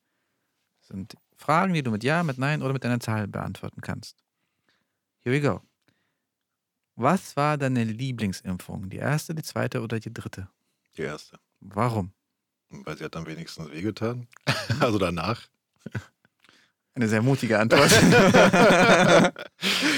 [0.91, 4.17] Sind Fragen, die du mit Ja, mit Nein oder mit einer Zahl beantworten kannst.
[5.21, 5.61] Here we go.
[6.97, 8.91] Was war deine Lieblingsimpfung?
[8.91, 10.49] Die erste, die zweite oder die dritte?
[10.97, 11.39] Die erste.
[11.61, 12.13] Warum?
[12.69, 14.27] Weil sie hat am wenigsten wehgetan.
[14.81, 15.49] also danach.
[16.95, 17.91] Eine sehr mutige Antwort.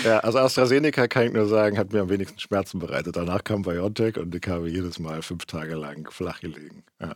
[0.05, 3.15] Ja, also AstraZeneca kann ich nur sagen, hat mir am wenigsten Schmerzen bereitet.
[3.15, 6.83] Danach kam BioNTech und ich habe jedes Mal fünf Tage lang flach gelegen.
[7.01, 7.15] Ja.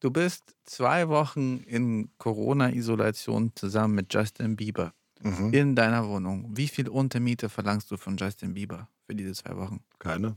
[0.00, 5.52] Du bist zwei Wochen in Corona-Isolation zusammen mit Justin Bieber Mhm.
[5.52, 6.56] in deiner Wohnung.
[6.56, 9.80] Wie viel Untermiete verlangst du von Justin Bieber für diese zwei Wochen?
[9.98, 10.36] Keine.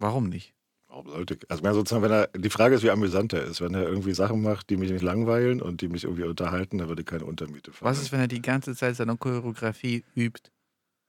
[0.00, 0.54] Warum nicht?
[0.88, 1.48] Warum sollte ich?
[1.48, 3.60] Also, sozusagen, wenn er, die Frage ist, wie amüsant er ist.
[3.60, 6.88] Wenn er irgendwie Sachen macht, die mich nicht langweilen und die mich irgendwie unterhalten, dann
[6.88, 7.96] würde ich keine Untermiete verlangen.
[7.96, 10.50] Was ist, wenn er die ganze Zeit seine Choreografie übt?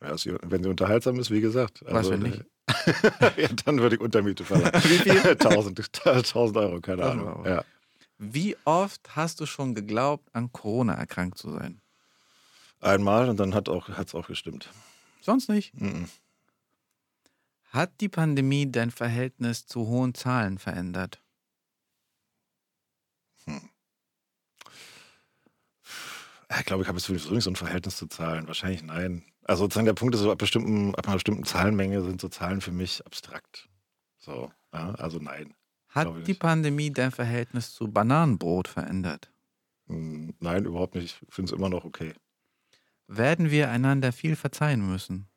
[0.03, 1.83] Ja, wenn sie unterhaltsam ist, wie gesagt.
[1.87, 2.43] Was, wenn nicht?
[3.37, 4.73] ja, dann würde ich Untermiete verlangen.
[4.83, 5.17] Wie viel?
[5.29, 7.45] 1000, 1000 Euro, keine 1000 Ahnung.
[7.45, 7.63] Ja.
[8.17, 11.81] Wie oft hast du schon geglaubt, an Corona erkrankt zu sein?
[12.79, 14.69] Einmal und dann hat es auch, hat's auch gestimmt.
[15.21, 15.73] Sonst nicht.
[15.79, 16.09] Mhm.
[17.69, 21.21] Hat die Pandemie dein Verhältnis zu hohen Zahlen verändert?
[23.47, 23.61] Ja,
[26.59, 28.47] Ich glaube, ich habe jetzt sowieso nicht so ein Verhältnis zu Zahlen.
[28.47, 29.23] Wahrscheinlich nein.
[29.51, 32.61] Also sozusagen der Punkt ist, so ab, bestimmten, ab einer bestimmten Zahlenmenge sind so Zahlen
[32.61, 33.67] für mich abstrakt.
[34.17, 35.53] So, ja, also nein.
[35.89, 36.33] Hat die.
[36.33, 39.29] Pandemie dein Verhältnis zu Bananenbrot verändert?
[39.87, 41.21] Hm, Nein, überhaupt nicht.
[41.27, 42.13] Ich finde es immer noch okay.
[43.07, 45.27] Werden wir einander viel verzeihen müssen?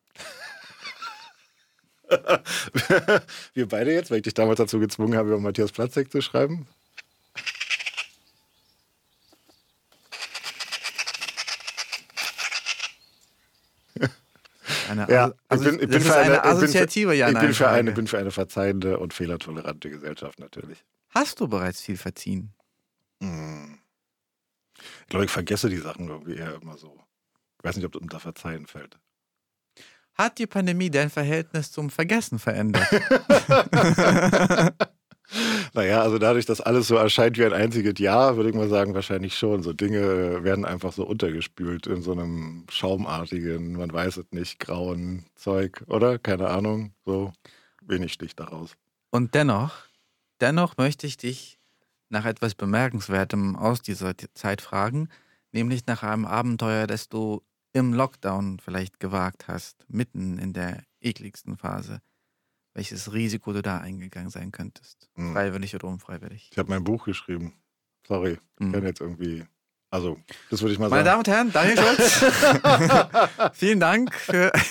[3.55, 6.69] Wir beide jetzt, weil ich dich damals dazu gezwungen habe, über Matthias Platzek zu schreiben.
[14.91, 17.69] Eine, Ja, also, ich bin, ich eine, ich bin für- assoziative ja ich bin für,
[17.69, 20.85] eine, bin für eine verzeihende und fehlertolerante Gesellschaft natürlich.
[21.11, 22.53] Hast du bereits viel verziehen?
[23.21, 23.79] Hm.
[25.03, 26.99] Ich glaube, ich vergesse die Sachen irgendwie eher immer so.
[27.59, 28.99] Ich weiß nicht, ob das unter Verzeihen fällt.
[30.15, 32.87] Hat die Pandemie dein Verhältnis zum Vergessen verändert?
[35.77, 38.95] Naja, also dadurch, dass alles so erscheint wie ein einziges Jahr, würde ich mal sagen,
[38.95, 39.65] wahrscheinlich schon.
[39.65, 45.25] So Dinge werden einfach so untergespült in so einem schaumartigen, man weiß es nicht, grauen
[45.35, 46.21] Zeug, oder?
[46.21, 46.95] Keine Ahnung.
[47.05, 47.33] So
[47.83, 48.77] wenig sticht daraus.
[49.11, 49.75] Und dennoch,
[50.41, 51.59] dennoch möchte ich dich
[52.09, 55.09] nach etwas Bemerkenswertem aus dieser Zeit fragen,
[55.51, 61.57] nämlich nach einem Abenteuer, das du im Lockdown vielleicht gewagt hast, mitten in der ekligsten
[61.57, 61.99] Phase.
[62.75, 65.09] Welches Risiko du da eingegangen sein könntest?
[65.15, 65.33] Hm.
[65.33, 66.49] Freiwillig oder unfreiwillig?
[66.53, 67.55] Ich habe mein Buch geschrieben.
[68.07, 68.73] Sorry, ich Hm.
[68.73, 69.45] kann jetzt irgendwie.
[69.91, 70.19] Also,
[70.51, 71.25] das würde ich mal Meine sagen.
[71.25, 72.25] Damen und Herren, Daniel Schulz,
[73.55, 74.51] vielen Dank für.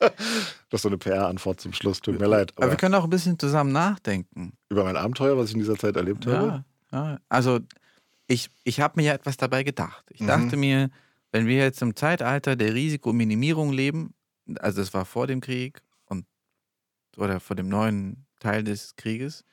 [0.00, 2.00] Das ist so eine PR-Antwort zum Schluss.
[2.00, 2.52] Tut mir leid.
[2.56, 4.52] Aber Aber wir können auch ein bisschen zusammen nachdenken.
[4.68, 6.64] über mein Abenteuer, was ich in dieser Zeit erlebt habe.
[6.90, 7.18] Ja, ja.
[7.28, 7.60] Also
[8.26, 10.04] ich, ich habe mir ja etwas dabei gedacht.
[10.10, 10.26] Ich Mhm.
[10.26, 10.90] dachte mir,
[11.30, 14.12] wenn wir jetzt im Zeitalter der Risikominimierung leben,
[14.58, 16.26] also das war vor dem Krieg und
[17.16, 19.44] oder vor dem neuen Teil des Krieges,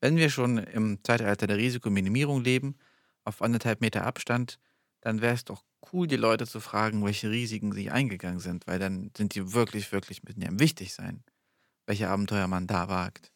[0.00, 2.76] wenn wir schon im Zeitalter der Risikominimierung leben,
[3.24, 4.58] auf anderthalb Meter Abstand,
[5.00, 8.78] dann wäre es doch cool, die Leute zu fragen, welche Risiken sie eingegangen sind, weil
[8.78, 11.24] dann sind die wirklich, wirklich mit dem wichtig sein,
[11.86, 13.32] welche Abenteuer man da wagt.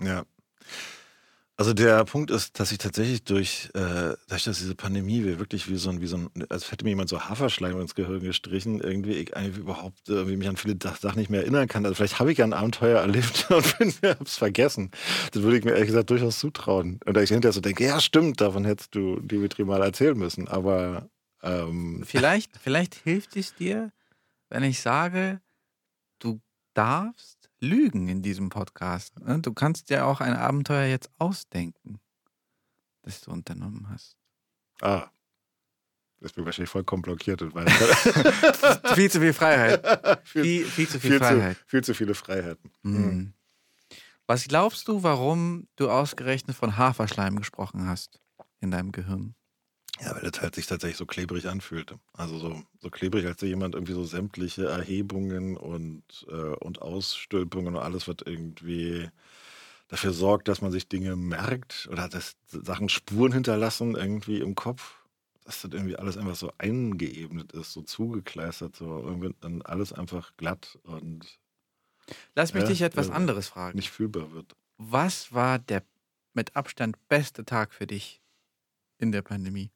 [0.00, 0.24] Ja.
[1.60, 5.90] Also der Punkt ist, dass ich tatsächlich durch, äh, dass diese Pandemie wirklich wie so
[5.90, 9.36] ein, wie so ein, als hätte mir jemand so Haferschleim ins Gehirn gestrichen, irgendwie ich
[9.36, 11.84] eigentlich überhaupt äh, wie mich an viele Sachen nicht mehr erinnern kann.
[11.84, 14.90] Also vielleicht habe ich ja ein Abenteuer erlebt und bin mir vergessen.
[15.32, 16.98] Das würde ich mir ehrlich gesagt durchaus zutrauen.
[17.04, 20.48] Und da ich hinterher so denke, ja stimmt, davon hättest du Dimitri mal erzählen müssen.
[20.48, 21.10] Aber
[21.42, 23.92] ähm, Vielleicht, vielleicht hilft es dir,
[24.48, 25.42] wenn ich sage,
[26.20, 26.40] du
[26.72, 29.18] darfst lügen in diesem Podcast.
[29.20, 29.38] ne?
[29.40, 32.00] Du kannst dir auch ein Abenteuer jetzt ausdenken,
[33.02, 34.16] das du unternommen hast.
[34.82, 35.08] ah,
[36.22, 37.42] das bin wahrscheinlich vollkommen blockiert.
[37.54, 37.66] Weil
[38.94, 40.20] viel zu viel Freiheit.
[40.26, 41.56] viel, Viel, viel zu viel viel, Freiheit.
[41.56, 42.70] zu, viel zu viele Freiheiten.
[42.82, 43.32] Mhm.
[44.26, 48.20] Was glaubst du, warum du ausgerechnet von Haferschleim gesprochen hast
[48.60, 49.34] in deinem Gehirn?
[50.02, 51.98] Ja, weil das halt sich tatsächlich so klebrig anfühlte.
[52.14, 57.74] Also so, so klebrig, als wenn jemand irgendwie so sämtliche Erhebungen und, äh, und Ausstülpungen
[57.76, 59.10] und alles, was irgendwie
[59.88, 65.04] dafür sorgt, dass man sich Dinge merkt oder dass Sachen Spuren hinterlassen irgendwie im Kopf,
[65.44, 70.36] dass das irgendwie alles einfach so eingeebnet ist, so zugekleistert, so irgendwie dann alles einfach
[70.36, 71.38] glatt und
[72.34, 73.14] Lass mich Ja, dich etwas ja.
[73.16, 73.78] anderes fragen.
[73.78, 74.56] nicht fühlbar wird.
[74.78, 75.84] Was war der
[76.34, 78.22] mit Abstand beste Tag für dich
[78.98, 79.72] in der Pandemie?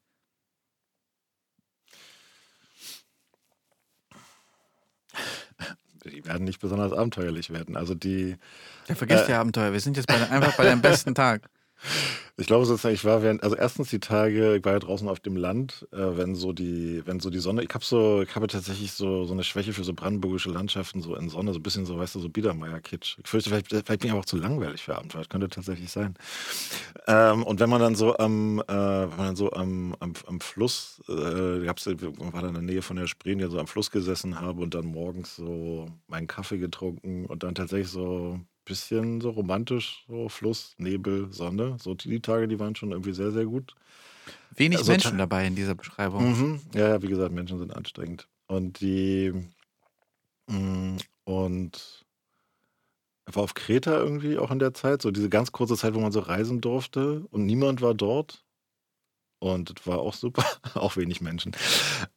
[6.05, 7.75] Die werden nicht besonders abenteuerlich werden.
[7.75, 8.37] Also die,
[8.87, 9.25] Ja, vergiss Äh.
[9.27, 9.73] die Abenteuer.
[9.73, 11.41] Wir sind jetzt bei, einfach bei deinem besten Tag.
[12.37, 15.21] Ich glaube sozusagen, ich war während, also erstens die Tage, ich war ja draußen auf
[15.21, 18.47] dem Land, äh, wenn so die, wenn so die Sonne, ich habe so, ich habe
[18.47, 21.85] tatsächlich so, so eine Schwäche für so brandenburgische Landschaften, so in Sonne, so ein bisschen
[21.85, 23.19] so, weißt du, so Biedermeier-Kitsch.
[23.23, 26.15] Ich fürchte, vielleicht, vielleicht bin ich aber auch zu langweilig für Abenteuer, könnte tatsächlich sein.
[27.07, 30.41] Ähm, und wenn man dann so am, äh, wenn man dann so am, am, am
[30.41, 33.67] Fluss, äh, gab's, man war da in der Nähe von der Spree, ja so am
[33.67, 39.21] Fluss gesessen habe und dann morgens so meinen Kaffee getrunken und dann tatsächlich so bisschen
[39.21, 41.77] so romantisch, so Fluss, Nebel, Sonne.
[41.79, 43.75] So die, Tage, die waren schon irgendwie sehr, sehr gut.
[44.55, 46.31] Wenig Also Menschen dabei in dieser Beschreibung.
[46.31, 46.61] Mhm.
[46.73, 48.27] Ja, ja, wie gesagt, Menschen sind anstrengend.
[48.47, 49.33] Und die
[50.47, 52.05] mh, und
[53.25, 55.99] er war auf Kreta irgendwie auch in der Zeit, so diese ganz kurze Zeit, wo
[55.99, 58.44] man so reisen durfte und niemand war dort.
[59.53, 61.51] Und das war auch super, auch wenig Menschen.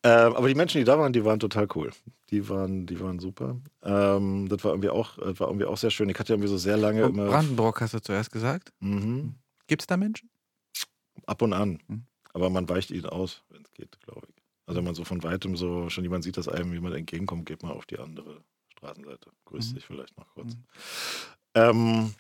[0.03, 1.91] Ähm, aber die Menschen, die da waren, die waren total cool.
[2.31, 3.57] Die waren, die waren super.
[3.83, 6.09] Ähm, das war irgendwie auch, das war irgendwie auch sehr schön.
[6.09, 7.27] Ich hatte irgendwie so sehr lange Oh, immer.
[7.27, 8.73] Brandenburg hast du zuerst gesagt.
[8.81, 9.35] Mhm.
[9.67, 10.31] Gibt es da Menschen?
[11.27, 11.81] Ab und an.
[11.89, 12.05] Hm.
[12.33, 14.43] Aber man weicht ihnen aus, wenn es geht, glaube ich.
[14.67, 17.63] Also wenn man so von weitem so schon jemand sieht, dass einem jemand entgegenkommt, geht
[17.63, 19.31] man auf die andere Straßenseite.
[19.45, 19.75] Grüßt Mhm.
[19.75, 20.55] sich vielleicht noch kurz.
[20.55, 20.65] Mhm.
[21.55, 22.15] Ähm,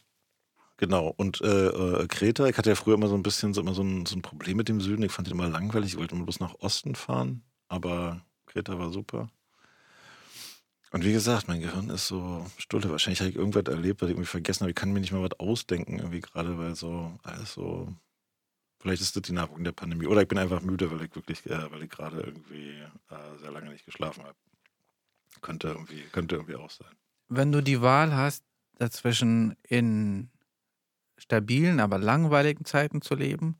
[0.78, 1.12] genau.
[1.16, 3.82] Und äh, äh, Kreta, ich hatte ja früher immer so ein bisschen so, immer so,
[3.82, 5.02] ein, so ein Problem mit dem Süden.
[5.02, 5.90] Ich fand den immer langweilig.
[5.90, 7.42] Ich wollte immer bloß nach Osten fahren.
[7.68, 9.28] Aber Kreta war super.
[10.90, 12.90] Und wie gesagt, mein Gehirn ist so stulle.
[12.90, 14.70] Wahrscheinlich habe ich irgendwas erlebt, was ich irgendwie vergessen habe.
[14.70, 17.94] Ich kann mir nicht mal was ausdenken, irgendwie gerade, weil so alles so.
[18.80, 20.06] Vielleicht ist das die Nachwirkung der Pandemie.
[20.06, 22.70] Oder ich bin einfach müde, weil ich wirklich, äh, weil ich gerade irgendwie
[23.10, 24.36] äh, sehr lange nicht geschlafen habe.
[25.42, 26.94] Könnte irgendwie, könnte irgendwie auch sein.
[27.28, 28.44] Wenn du die Wahl hast,
[28.78, 30.30] dazwischen in
[31.18, 33.58] stabilen, aber langweiligen Zeiten zu leben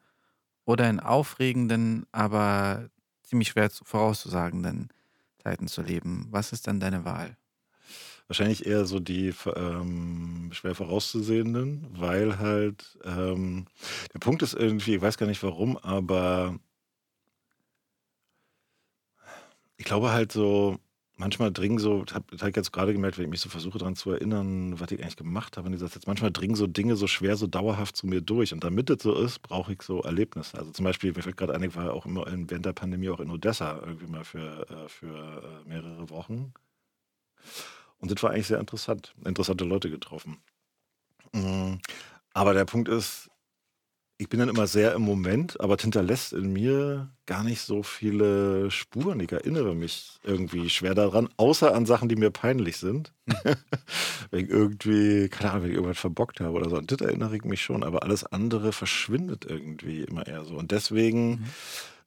[0.64, 2.90] oder in aufregenden, aber
[3.23, 4.90] ziemlich schwer zu- vorauszusagenden
[5.42, 7.37] Zeiten zu leben, was ist dann deine Wahl?
[8.27, 13.66] Wahrscheinlich eher so die ähm, schwer vorauszusehenden, weil halt ähm,
[14.12, 16.59] der Punkt ist irgendwie, ich weiß gar nicht warum, aber
[19.77, 20.79] ich glaube halt so,
[21.18, 24.12] manchmal dringen so, habe hab jetzt gerade gemerkt, wenn ich mich so versuche daran zu
[24.12, 27.37] erinnern, was ich eigentlich gemacht habe in dieser Zeit, manchmal dringen so Dinge so schwer,
[27.37, 28.52] so dauerhaft zu mir durch.
[28.52, 30.57] Und damit das so ist, brauche ich so Erlebnisse.
[30.57, 33.20] Also zum Beispiel, mir fällt gerade ein, ich war auch immer während der Pandemie auch
[33.20, 36.54] in Odessa irgendwie mal für, äh, für äh, mehrere Wochen.
[37.98, 39.14] Und das war eigentlich sehr interessant.
[39.24, 40.38] Interessante Leute getroffen.
[41.33, 41.74] Mm,
[42.33, 43.28] Aber der Punkt ist,
[44.20, 47.85] ich bin dann immer sehr im Moment, aber es hinterlässt in mir gar nicht so
[47.85, 49.20] viele Spuren.
[49.20, 53.12] Ich erinnere mich irgendwie schwer daran, außer an Sachen, die mir peinlich sind.
[54.31, 56.76] wenn ich irgendwie, keine Ahnung, wenn ich irgendwas verbockt habe oder so.
[56.78, 60.57] Und das erinnere ich mich schon, aber alles andere verschwindet irgendwie immer eher so.
[60.57, 61.44] Und deswegen, Mhm.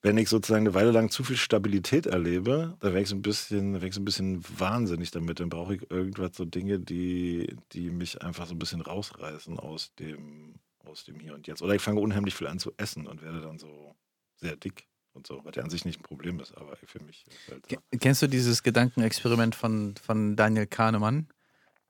[0.01, 3.21] wenn ich sozusagen eine Weile lang zu viel Stabilität erlebe, dann werde ich so ein
[3.21, 5.39] bisschen, werd ich so ein bisschen wahnsinnig damit.
[5.39, 9.93] Dann brauche ich irgendwas, so Dinge, die, die mich einfach so ein bisschen rausreißen aus
[9.99, 10.55] dem,
[10.91, 11.61] aus dem Hier und Jetzt.
[11.61, 13.95] Oder ich fange unheimlich viel an zu essen und werde dann so
[14.35, 17.25] sehr dick und so, was ja an sich nicht ein Problem ist, aber für mich
[17.27, 21.27] ist halt Kennst du dieses Gedankenexperiment von, von Daniel Kahnemann,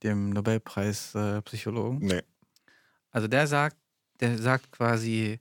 [0.04, 2.02] dem Nobelpreis-Psychologen?
[2.10, 2.16] Äh?
[2.16, 2.22] Nee.
[3.12, 3.78] Also der sagt,
[4.22, 5.40] der sagt quasi,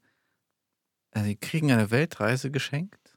[1.12, 3.16] äh, sie kriegen eine Weltreise geschenkt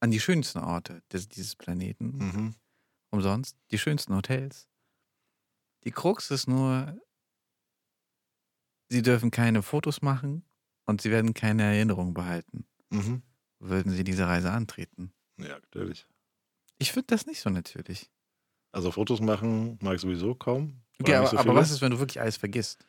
[0.00, 2.54] an die schönsten Orte des, dieses Planeten, Mhm.
[3.10, 4.68] umsonst, die schönsten Hotels.
[5.84, 6.98] Die Krux ist nur,
[8.88, 10.44] sie dürfen keine Fotos machen
[10.86, 13.22] und sie werden keine Erinnerung behalten, Mhm.
[13.58, 15.12] würden sie diese Reise antreten.
[15.38, 16.06] Ja, natürlich.
[16.78, 18.10] Ich finde das nicht so natürlich.
[18.72, 20.82] Also Fotos machen mag ich sowieso kaum.
[21.02, 22.84] Oder aber, so aber was ist, wenn du wirklich alles vergisst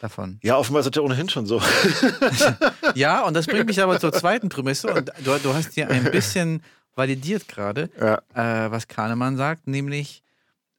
[0.00, 0.38] davon?
[0.42, 1.60] Ja, offenbar ist das ja ohnehin schon so.
[2.94, 4.92] Ja, und das bringt mich aber zur zweiten Prämisse.
[4.92, 6.62] Und du, du hast hier ein bisschen
[6.94, 8.20] validiert gerade, ja.
[8.34, 10.22] äh, was Kahnemann sagt, nämlich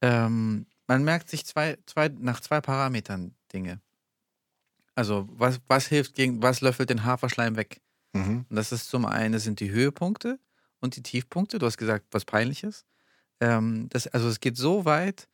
[0.01, 3.79] ähm, man merkt sich zwei, zwei, nach zwei Parametern Dinge.
[4.95, 7.81] Also was, was hilft gegen, was löffelt den Haferschleim weg?
[8.13, 8.45] Mhm.
[8.49, 10.39] Und das ist zum einen sind die Höhepunkte
[10.79, 11.59] und die Tiefpunkte.
[11.59, 12.85] Du hast gesagt, was peinliches.
[13.39, 15.27] Ähm, das, also es geht so weit.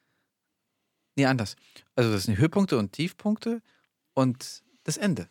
[1.16, 1.56] Nee, anders.
[1.96, 3.62] Also das sind Höhepunkte und Tiefpunkte
[4.14, 5.28] und das Ende.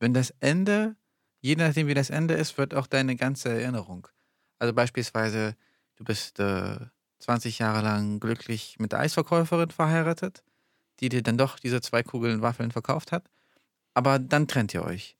[0.00, 0.96] Wenn das Ende,
[1.40, 4.08] je nachdem wie das Ende ist, wird auch deine ganze Erinnerung.
[4.58, 5.54] Also beispielsweise,
[5.96, 6.78] du bist äh,
[7.20, 10.42] 20 Jahre lang glücklich mit der Eisverkäuferin verheiratet,
[11.02, 13.28] die dir dann doch diese zwei Kugeln Waffeln verkauft hat.
[13.94, 15.16] Aber dann trennt ihr euch.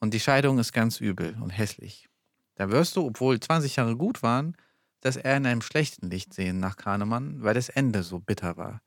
[0.00, 2.08] Und die Scheidung ist ganz übel und hässlich.
[2.56, 4.56] Da wirst du, obwohl 20 Jahre gut waren,
[5.00, 8.82] das eher in einem schlechten Licht sehen nach Kahnemann, weil das Ende so bitter war.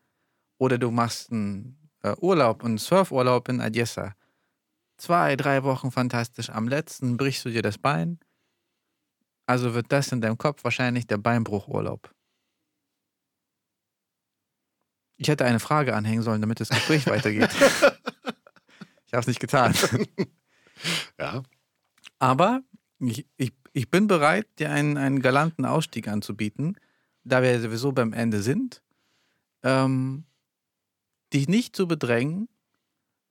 [0.58, 4.16] Oder du machst einen äh, Urlaub, einen Surfurlaub in Odessa.
[4.98, 6.50] Zwei, drei Wochen fantastisch.
[6.50, 8.20] Am letzten brichst du dir das Bein.
[9.46, 12.14] Also wird das in deinem Kopf wahrscheinlich der Beinbruchurlaub.
[15.18, 17.50] Ich hätte eine Frage anhängen sollen, damit das Gespräch weitergeht.
[19.06, 19.74] Ich habe es nicht getan.
[21.20, 21.42] Ja.
[22.20, 22.62] Aber
[23.00, 26.78] ich, ich, ich bin bereit, dir einen, einen galanten Ausstieg anzubieten,
[27.24, 28.84] da wir sowieso beim Ende sind,
[29.64, 30.26] ähm,
[31.34, 32.48] dich nicht zu bedrängen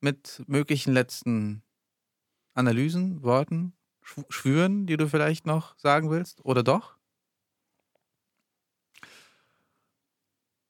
[0.01, 1.63] mit möglichen letzten
[2.53, 3.71] Analysen, Worten,
[4.03, 6.96] Schw- Schwüren, die du vielleicht noch sagen willst, oder doch?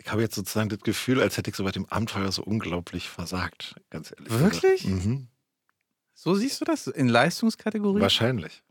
[0.08, 3.10] Ich habe jetzt sozusagen das Gefühl, als hätte ich so bei dem Abenteuer so unglaublich
[3.10, 4.39] versagt, ganz ehrlich.
[4.39, 4.88] Wirklich?
[4.88, 5.28] Mhm.
[6.14, 8.01] So siehst du das in Leistungskategorien?
[8.01, 8.64] Wahrscheinlich.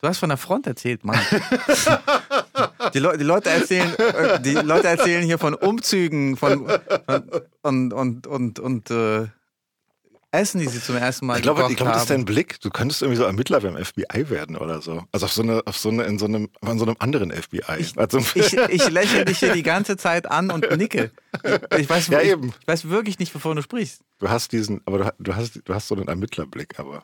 [0.00, 1.20] Du hast von der Front erzählt, Mann.
[2.94, 6.66] die, Leu die, Leute erzählen, äh, die Leute erzählen hier von Umzügen, von,
[7.04, 7.30] von
[7.60, 9.26] und, und, und, und äh,
[10.30, 12.60] Essen, die sie zum ersten Mal Ich glaube, ich glaube, das ist dein Blick.
[12.60, 15.04] Du könntest irgendwie so Ermittler beim FBI werden oder so.
[15.10, 17.62] Also auf so eine, auf so eine, in so einem, in so einem anderen FBI.
[17.96, 21.10] also, Ich, ich lächle dich hier die ganze Zeit an und nicke.
[21.72, 22.52] Ich, ich, weiß, Ja, ich, eben.
[22.60, 24.02] ich weiß wirklich nicht, wovon du sprichst.
[24.18, 27.02] du hast diesen, aber du, du hast, du hast so einen Ermittlerblick, aber.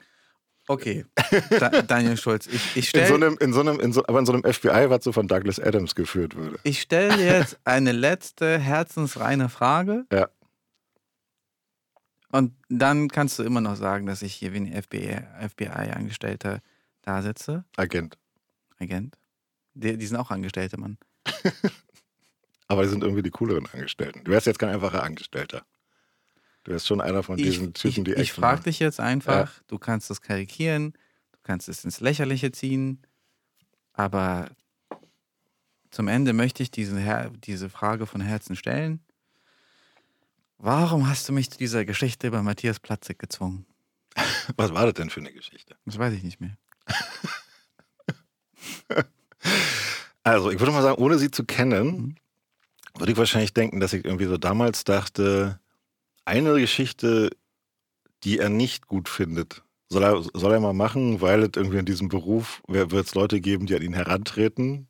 [0.67, 1.05] Okay,
[1.61, 4.19] da, Daniel Schulz, ich, ich In stelle so einem, in so einem, in so, aber
[4.19, 6.57] in so einem FBI, was so von Douglas Adams geführt würde.
[6.63, 10.07] ich stell dir jetzt eine letzte herzensreine Frage.
[10.11, 10.29] Ja.
[12.35, 16.63] Und dann kannst du immer noch sagen, dass ich hier wie ein FBI FBI-Angestellter
[17.03, 17.65] da sitze.
[17.77, 18.19] Agent.
[18.81, 19.17] Agent.
[19.75, 20.99] Die, die sind auch Angestellte, Mann.
[22.67, 24.25] Aber die sind irgendwie die cooleren Angestellten.
[24.25, 25.65] Du wärst jetzt kein einfacher Angestellter.
[26.65, 29.63] Du wärst schon einer von diesen ich, Typen, die ich, ich frage dich jetzt einfach,
[29.69, 30.95] du kannst das karikieren,
[31.31, 33.01] du kannst es ins Lächerliche ziehen,
[33.93, 34.51] aber
[35.93, 39.05] zum Ende möchte ich diese, diese Frage von Herzen stellen.
[40.65, 43.67] Warum hast du mich zu dieser Geschichte über Matthias Platzek gezwungen?
[44.57, 45.77] Was war das denn für eine Geschichte?
[45.85, 46.57] Das weiß ich nicht mehr.
[50.27, 51.47] Also, ich würde mal sagen, ohne sie zu Mhm.
[51.49, 52.21] kennen,
[52.97, 55.61] würde ich wahrscheinlich denken, dass ich irgendwie so damals dachte,
[56.25, 57.29] eine Geschichte,
[58.23, 61.85] die er nicht gut findet, soll er, soll er mal machen, weil es irgendwie in
[61.85, 64.89] diesem Beruf wird es Leute geben, die an ihn herantreten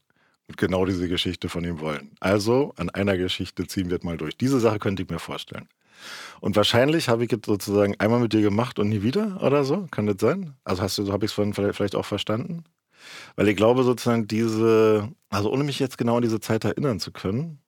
[0.56, 2.12] genau diese Geschichte von ihm wollen.
[2.20, 4.36] Also, an einer Geschichte ziehen wir mal durch.
[4.36, 5.68] Diese Sache könnte ich mir vorstellen.
[6.40, 9.86] Und wahrscheinlich habe ich es sozusagen einmal mit dir gemacht und nie wieder oder so.
[9.90, 10.54] Kann das sein?
[10.64, 12.64] Also hast du, habe ich es vielleicht auch verstanden?
[13.36, 17.12] Weil ich glaube sozusagen diese, also ohne mich jetzt genau an diese Zeit erinnern zu
[17.12, 17.58] können,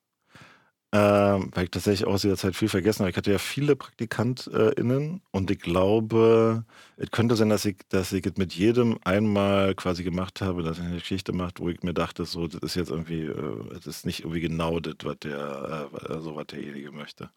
[0.93, 3.11] ähm, weil ich tatsächlich auch aus dieser Zeit viel vergessen habe.
[3.11, 6.65] Ich hatte ja viele PraktikantInnen und ich glaube,
[6.97, 10.79] es könnte sein, dass ich, dass ich es mit jedem einmal quasi gemacht habe, dass
[10.79, 13.87] ich eine Geschichte macht, wo ich mir dachte, so, das ist jetzt irgendwie, äh, das
[13.87, 17.31] ist nicht irgendwie genau das, was der, äh, also was derjenige möchte.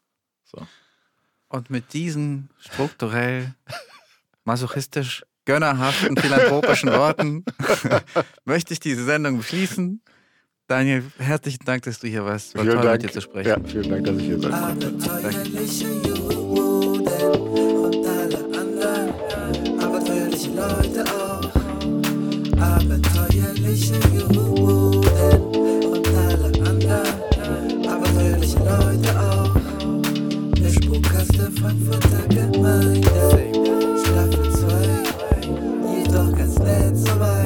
[0.44, 0.66] So.
[1.48, 3.54] Und mit diesen strukturell
[4.44, 7.44] masochistisch gönnerhaften philanthropischen Worten
[8.44, 10.02] möchte ich diese Sendung beschließen.
[10.70, 12.54] Daniel, herzlichen Dank, dass du hier warst.
[12.54, 13.02] War vielen toll, Dank.
[13.02, 13.48] mit dir zu sprechen.
[13.48, 14.86] Ja, vielen Dank, dass ich hier sein konnte.
[14.86, 21.50] Abenteuerliche Juden und alle anderen abenteuerliche Leute auch.
[22.60, 24.94] Abenteuerliche Juden
[25.88, 29.56] und alle anderen abenteuerliche Leute auch.
[30.54, 33.10] Der Spukkaste Frankfurter Gemeinde,
[34.04, 34.68] Staffel 2,
[35.98, 37.39] jedoch ganz nett soweit.